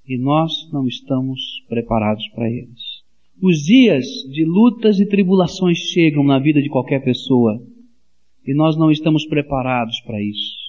e 0.07 0.19
nós 0.19 0.53
não 0.73 0.87
estamos 0.87 1.41
preparados 1.69 2.27
para 2.29 2.49
eles. 2.49 3.01
Os 3.43 3.59
dias 3.59 4.05
de 4.31 4.45
lutas 4.45 5.01
e 5.01 5.09
tribulações 5.09 5.79
chegam 5.79 6.23
na 6.23 6.39
vida 6.39 6.61
de 6.61 6.69
qualquer 6.69 7.03
pessoa 7.03 7.61
e 8.47 8.55
nós 8.55 8.77
não 8.77 8.91
estamos 8.91 9.27
preparados 9.27 10.01
para 10.01 10.21
isso, 10.23 10.60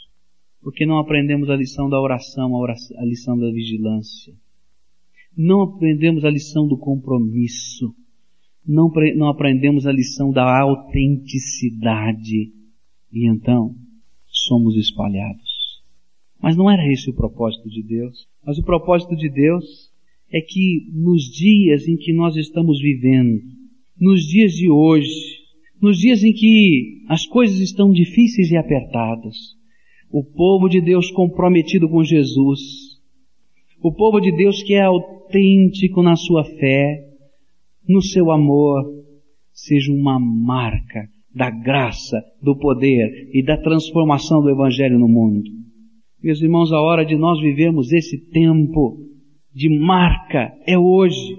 porque 0.61 0.85
não 0.85 0.99
aprendemos 0.99 1.49
a 1.49 1.55
lição 1.55 1.89
da 1.89 1.99
oração, 1.99 2.55
a, 2.55 2.59
oração, 2.59 2.99
a 2.99 3.05
lição 3.05 3.37
da 3.37 3.51
vigilância. 3.51 4.33
Não 5.35 5.61
aprendemos 5.61 6.23
a 6.23 6.29
lição 6.29 6.67
do 6.67 6.77
compromisso. 6.77 7.95
Não, 8.65 8.91
não 9.15 9.29
aprendemos 9.29 9.87
a 9.87 9.91
lição 9.91 10.31
da 10.31 10.61
autenticidade. 10.61 12.51
E 13.11 13.27
então, 13.27 13.75
somos 14.27 14.75
espalhados. 14.75 15.81
Mas 16.41 16.55
não 16.55 16.69
era 16.69 16.91
esse 16.91 17.09
o 17.09 17.15
propósito 17.15 17.67
de 17.69 17.81
Deus. 17.83 18.27
Mas 18.45 18.57
o 18.57 18.63
propósito 18.63 19.15
de 19.15 19.29
Deus 19.29 19.91
é 20.31 20.41
que 20.41 20.89
nos 20.93 21.23
dias 21.23 21.87
em 21.87 21.97
que 21.97 22.13
nós 22.13 22.35
estamos 22.35 22.79
vivendo, 22.79 23.41
nos 23.99 24.21
dias 24.21 24.53
de 24.53 24.69
hoje, 24.69 25.41
nos 25.81 25.97
dias 25.97 26.23
em 26.23 26.31
que 26.33 27.03
as 27.07 27.25
coisas 27.25 27.59
estão 27.59 27.91
difíceis 27.91 28.51
e 28.51 28.57
apertadas, 28.57 29.35
o 30.11 30.23
povo 30.23 30.67
de 30.67 30.81
Deus 30.81 31.09
comprometido 31.11 31.87
com 31.89 32.03
Jesus, 32.03 32.59
o 33.81 33.93
povo 33.93 34.19
de 34.19 34.31
Deus 34.35 34.61
que 34.61 34.73
é 34.73 34.81
autêntico 34.81 36.03
na 36.03 36.15
sua 36.15 36.43
fé, 36.43 37.07
no 37.87 38.01
seu 38.01 38.29
amor, 38.31 38.83
seja 39.53 39.91
uma 39.91 40.19
marca 40.19 41.07
da 41.33 41.49
graça, 41.49 42.21
do 42.41 42.57
poder 42.57 43.29
e 43.33 43.43
da 43.43 43.57
transformação 43.57 44.41
do 44.41 44.49
Evangelho 44.49 44.99
no 44.99 45.07
mundo. 45.07 45.49
Meus 46.21 46.41
irmãos, 46.41 46.71
a 46.71 46.79
hora 46.79 47.05
de 47.05 47.15
nós 47.15 47.39
vivermos 47.39 47.91
esse 47.91 48.29
tempo 48.29 48.97
de 49.53 49.69
marca 49.79 50.53
é 50.67 50.77
hoje. 50.77 51.35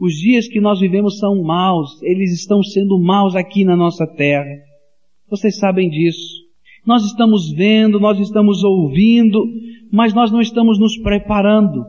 Os 0.00 0.14
dias 0.14 0.46
que 0.48 0.60
nós 0.60 0.80
vivemos 0.80 1.18
são 1.18 1.42
maus, 1.42 2.02
eles 2.02 2.32
estão 2.32 2.62
sendo 2.62 2.98
maus 2.98 3.34
aqui 3.34 3.64
na 3.64 3.76
nossa 3.76 4.06
terra. 4.06 4.50
Vocês 5.30 5.58
sabem 5.58 5.88
disso. 5.88 6.37
Nós 6.88 7.04
estamos 7.04 7.52
vendo, 7.52 8.00
nós 8.00 8.18
estamos 8.18 8.64
ouvindo, 8.64 9.44
mas 9.92 10.14
nós 10.14 10.32
não 10.32 10.40
estamos 10.40 10.80
nos 10.80 10.96
preparando 10.98 11.84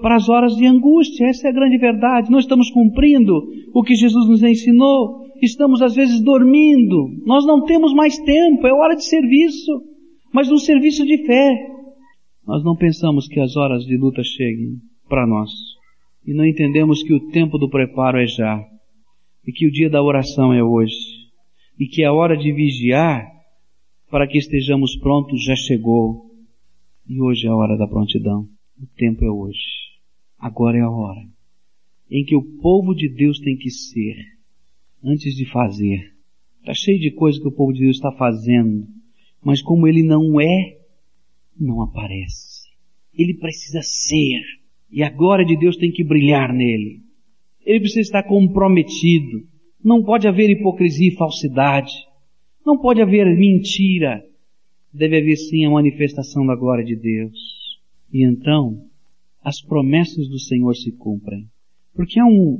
para 0.00 0.16
as 0.16 0.28
horas 0.28 0.56
de 0.56 0.64
angústia. 0.64 1.26
Essa 1.28 1.48
é 1.48 1.50
a 1.50 1.54
grande 1.54 1.76
verdade. 1.76 2.30
Não 2.30 2.38
estamos 2.38 2.70
cumprindo 2.70 3.34
o 3.74 3.82
que 3.82 3.94
Jesus 3.94 4.28
nos 4.28 4.42
ensinou. 4.42 5.26
Estamos 5.42 5.82
às 5.82 5.94
vezes 5.94 6.22
dormindo. 6.22 7.08
Nós 7.26 7.44
não 7.44 7.64
temos 7.64 7.92
mais 7.92 8.18
tempo. 8.18 8.66
É 8.66 8.72
hora 8.72 8.96
de 8.96 9.04
serviço 9.04 9.70
mas 10.36 10.50
no 10.50 10.58
serviço 10.58 11.02
de 11.06 11.24
fé. 11.24 11.50
Nós 12.46 12.62
não 12.62 12.76
pensamos 12.76 13.26
que 13.26 13.40
as 13.40 13.56
horas 13.56 13.84
de 13.84 13.96
luta 13.96 14.22
cheguem 14.22 14.76
para 15.08 15.26
nós. 15.26 15.50
E 16.26 16.34
não 16.34 16.44
entendemos 16.44 17.02
que 17.02 17.14
o 17.14 17.30
tempo 17.30 17.56
do 17.56 17.70
preparo 17.70 18.18
é 18.18 18.26
já. 18.26 18.62
E 19.46 19.50
que 19.50 19.66
o 19.66 19.70
dia 19.70 19.88
da 19.88 20.02
oração 20.02 20.52
é 20.52 20.62
hoje. 20.62 20.94
E 21.80 21.86
que 21.86 22.04
a 22.04 22.12
hora 22.12 22.36
de 22.36 22.52
vigiar 22.52 23.26
para 24.10 24.26
que 24.26 24.38
estejamos 24.38 24.96
prontos 24.96 25.44
já 25.44 25.56
chegou. 25.56 26.30
E 27.08 27.20
hoje 27.20 27.46
é 27.46 27.50
a 27.50 27.54
hora 27.56 27.76
da 27.76 27.86
prontidão. 27.86 28.48
O 28.80 28.86
tempo 28.96 29.24
é 29.24 29.30
hoje. 29.30 29.96
Agora 30.38 30.76
é 30.76 30.82
a 30.82 30.90
hora 30.90 31.26
em 32.08 32.24
que 32.24 32.36
o 32.36 32.42
povo 32.60 32.94
de 32.94 33.08
Deus 33.08 33.40
tem 33.40 33.56
que 33.56 33.70
ser 33.70 34.16
antes 35.02 35.34
de 35.34 35.44
fazer. 35.50 36.12
Está 36.60 36.72
cheio 36.72 37.00
de 37.00 37.10
coisas 37.10 37.40
que 37.40 37.48
o 37.48 37.52
povo 37.52 37.72
de 37.72 37.80
Deus 37.80 37.96
está 37.96 38.12
fazendo 38.12 38.86
mas 39.46 39.62
como 39.62 39.86
ele 39.86 40.02
não 40.02 40.40
é, 40.40 40.76
não 41.56 41.80
aparece. 41.80 42.68
Ele 43.14 43.32
precisa 43.32 43.80
ser. 43.80 44.42
E 44.90 45.04
a 45.04 45.08
glória 45.08 45.46
de 45.46 45.56
Deus 45.56 45.76
tem 45.76 45.92
que 45.92 46.02
brilhar 46.02 46.52
nele. 46.52 47.00
Ele 47.64 47.78
precisa 47.78 48.00
estar 48.00 48.24
comprometido. 48.24 49.46
Não 49.82 50.02
pode 50.02 50.26
haver 50.26 50.50
hipocrisia 50.50 51.10
e 51.12 51.16
falsidade. 51.16 51.92
Não 52.66 52.76
pode 52.76 53.00
haver 53.00 53.24
mentira. 53.36 54.24
Deve 54.92 55.18
haver 55.18 55.36
sim 55.36 55.64
a 55.64 55.70
manifestação 55.70 56.44
da 56.44 56.56
glória 56.56 56.84
de 56.84 56.96
Deus. 56.96 57.38
E 58.12 58.26
então, 58.26 58.84
as 59.40 59.62
promessas 59.62 60.28
do 60.28 60.40
Senhor 60.40 60.74
se 60.74 60.90
cumprem. 60.90 61.46
Porque 61.94 62.18
há 62.18 62.26
um, 62.26 62.58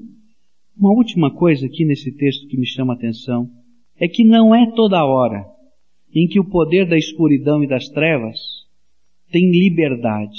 uma 0.79 0.93
última 0.93 1.35
coisa 1.35 1.67
aqui 1.67 1.85
nesse 1.85 2.13
texto 2.13 2.47
que 2.47 2.57
me 2.57 2.65
chama 2.65 2.93
a 2.93 2.97
atenção. 2.97 3.51
É 3.99 4.07
que 4.07 4.23
não 4.23 4.55
é 4.55 4.71
toda 4.77 5.05
hora 5.05 5.45
em 6.15 6.29
que 6.29 6.39
o 6.39 6.49
poder 6.49 6.89
da 6.89 6.97
escuridão 6.97 7.65
e 7.65 7.67
das 7.67 7.89
trevas 7.89 8.39
tem 9.33 9.51
liberdade. 9.51 10.39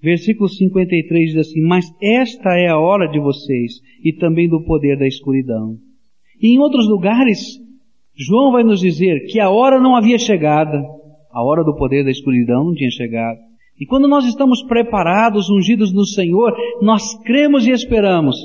Versículo 0.00 0.48
53 0.48 1.32
diz 1.32 1.36
assim, 1.36 1.60
mas 1.60 1.84
esta 2.00 2.54
é 2.54 2.68
a 2.68 2.78
hora 2.78 3.06
de 3.06 3.20
vocês 3.20 3.82
e 4.02 4.14
também 4.14 4.48
do 4.48 4.64
poder 4.64 4.96
da 4.96 5.06
escuridão. 5.06 5.76
E 6.40 6.54
em 6.54 6.58
outros 6.58 6.88
lugares, 6.88 7.58
João 8.18 8.50
vai 8.50 8.64
nos 8.64 8.80
dizer 8.80 9.26
que 9.26 9.38
a 9.38 9.48
hora 9.48 9.80
não 9.80 9.94
havia 9.94 10.18
chegado, 10.18 10.76
a 11.32 11.44
hora 11.44 11.62
do 11.62 11.76
poder 11.76 12.04
da 12.04 12.10
escuridão 12.10 12.64
não 12.64 12.74
tinha 12.74 12.90
chegado. 12.90 13.38
E 13.80 13.86
quando 13.86 14.08
nós 14.08 14.26
estamos 14.26 14.62
preparados, 14.64 15.48
ungidos 15.48 15.92
no 15.92 16.04
Senhor, 16.04 16.52
nós 16.82 17.14
cremos 17.22 17.64
e 17.64 17.70
esperamos, 17.70 18.36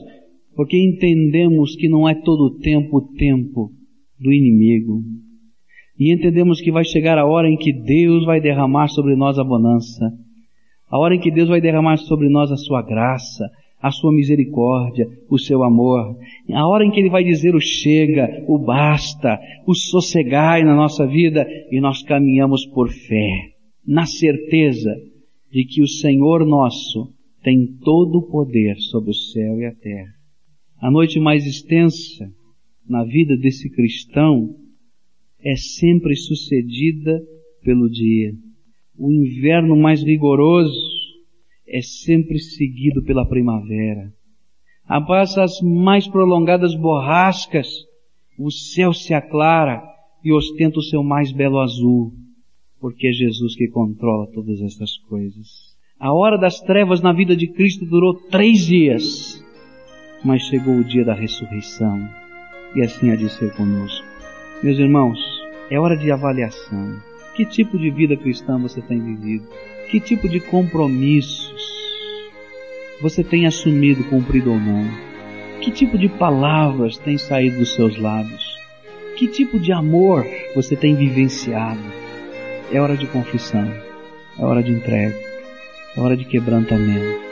porque 0.56 0.78
entendemos 0.78 1.76
que 1.76 1.90
não 1.90 2.08
é 2.08 2.14
todo 2.14 2.42
o 2.42 2.60
tempo 2.60 2.98
o 2.98 3.14
tempo 3.16 3.72
do 4.20 4.32
inimigo, 4.32 5.02
e 6.00 6.14
entendemos 6.14 6.62
que 6.62 6.72
vai 6.72 6.84
chegar 6.84 7.18
a 7.18 7.26
hora 7.26 7.50
em 7.50 7.58
que 7.58 7.74
Deus 7.74 8.26
vai 8.26 8.40
derramar 8.40 8.90
sobre 8.90 9.16
nós 9.16 9.40
a 9.40 9.44
bonança, 9.44 10.12
a 10.88 11.00
hora 11.00 11.16
em 11.16 11.20
que 11.20 11.32
Deus 11.32 11.50
vai 11.50 11.60
derramar 11.60 11.98
sobre 11.98 12.30
nós 12.30 12.52
a 12.52 12.58
sua 12.58 12.84
graça, 12.84 13.50
a 13.84 13.91
sua 13.91 14.13
misericórdia, 14.13 15.06
o 15.30 15.38
seu 15.38 15.62
amor, 15.62 16.17
a 16.54 16.65
hora 16.65 16.86
em 16.86 16.89
que 16.89 17.02
Ele 17.02 17.10
vai 17.10 17.22
dizer 17.22 17.54
o 17.54 17.60
chega, 17.60 18.41
o 18.48 18.58
basta, 18.58 19.38
o 19.67 19.76
sossegai 19.76 20.63
na 20.63 20.74
nossa 20.74 21.06
vida 21.06 21.46
e 21.69 21.82
nós 21.82 22.02
caminhamos 22.02 22.65
por 22.67 22.89
fé, 22.89 23.50
na 23.86 24.06
certeza 24.06 24.96
de 25.52 25.65
que 25.65 25.82
o 25.82 25.88
Senhor 25.88 26.46
nosso 26.46 27.13
tem 27.43 27.78
todo 27.84 28.19
o 28.19 28.32
poder 28.32 28.78
sobre 28.78 29.12
o 29.12 29.13
céu 29.13 29.60
e 29.60 29.65
a 29.65 29.76
terra. 29.76 30.13
A 30.82 30.89
noite 30.89 31.19
mais 31.19 31.46
extensa 31.46 32.32
na 32.88 33.04
vida 33.04 33.36
desse 33.36 33.69
cristão 33.69 34.56
é 35.43 35.58
sempre 35.58 36.15
sucedida 36.15 37.22
pelo 37.62 37.89
dia. 37.89 38.32
O 38.98 39.12
inverno 39.12 39.76
mais 39.76 40.02
rigoroso 40.02 40.93
é 41.67 41.82
sempre 41.82 42.39
seguido 42.39 43.04
pela 43.04 43.28
primavera. 43.28 44.10
Após 44.86 45.38
as 45.38 45.62
mais 45.62 46.08
prolongadas 46.08 46.76
borrascas, 46.76 47.67
o 48.38 48.52
céu 48.52 48.93
se 48.93 49.13
aclara 49.13 49.82
e 50.23 50.34
ostenta 50.34 50.80
o 50.80 50.84
seu 50.84 51.04
mais 51.04 51.32
belo 51.32 51.60
azul, 51.60 52.12
porque 52.80 53.08
é 53.08 53.12
Jesus 53.12 53.56
que 53.56 53.67
controla 53.69 54.32
todas 54.32 54.62
estas 54.62 54.97
coisas. 55.10 55.73
A 55.99 56.13
hora 56.13 56.38
das 56.38 56.60
trevas 56.60 57.02
na 57.02 57.13
vida 57.13 57.36
de 57.36 57.47
Cristo 57.47 57.86
durou 57.86 58.13
três 58.30 58.65
dias, 58.65 59.41
mas 60.23 60.41
chegou 60.43 60.76
o 60.76 60.84
dia 60.84 61.06
da 61.06 61.13
ressurreição, 61.13 62.10
e 62.76 62.82
assim 62.82 63.10
há 63.10 63.15
de 63.15 63.30
ser 63.30 63.56
conosco. 63.56 64.06
Meus 64.62 64.78
irmãos, 64.80 65.19
é 65.69 65.80
hora 65.80 65.95
de 65.95 66.12
avaliação. 66.12 67.02
Que 67.36 67.45
tipo 67.45 67.78
de 67.78 67.89
vida 67.89 68.15
cristã 68.15 68.60
você 68.60 68.82
tem 68.82 68.99
vivido? 68.99 69.47
Que 69.89 69.99
tipo 69.99 70.30
de 70.30 70.39
compromissos 70.39 71.53
você 73.04 73.22
tem 73.22 73.46
assumido, 73.46 74.06
cumprido 74.06 74.50
ou 74.54 74.58
não? 74.58 74.89
Que 75.60 75.72
tipo 75.72 75.98
de 75.98 76.08
palavras 76.08 76.98
têm 76.98 77.18
saído 77.18 77.58
dos 77.58 77.76
seus 77.76 77.98
lábios? 77.98 78.58
Que 79.18 79.28
tipo 79.28 79.60
de 79.60 79.74
amor 79.74 80.26
você 80.56 80.74
tem 80.78 80.96
vivenciado? 80.96 81.84
É 82.72 82.80
hora 82.80 82.96
de 82.96 83.06
confissão, 83.06 83.70
é 84.39 84.46
hora 84.46 84.63
de 84.63 84.72
entrega, 84.72 85.20
é 85.98 86.00
hora 86.00 86.16
de 86.16 86.24
quebrantamento. 86.24 87.23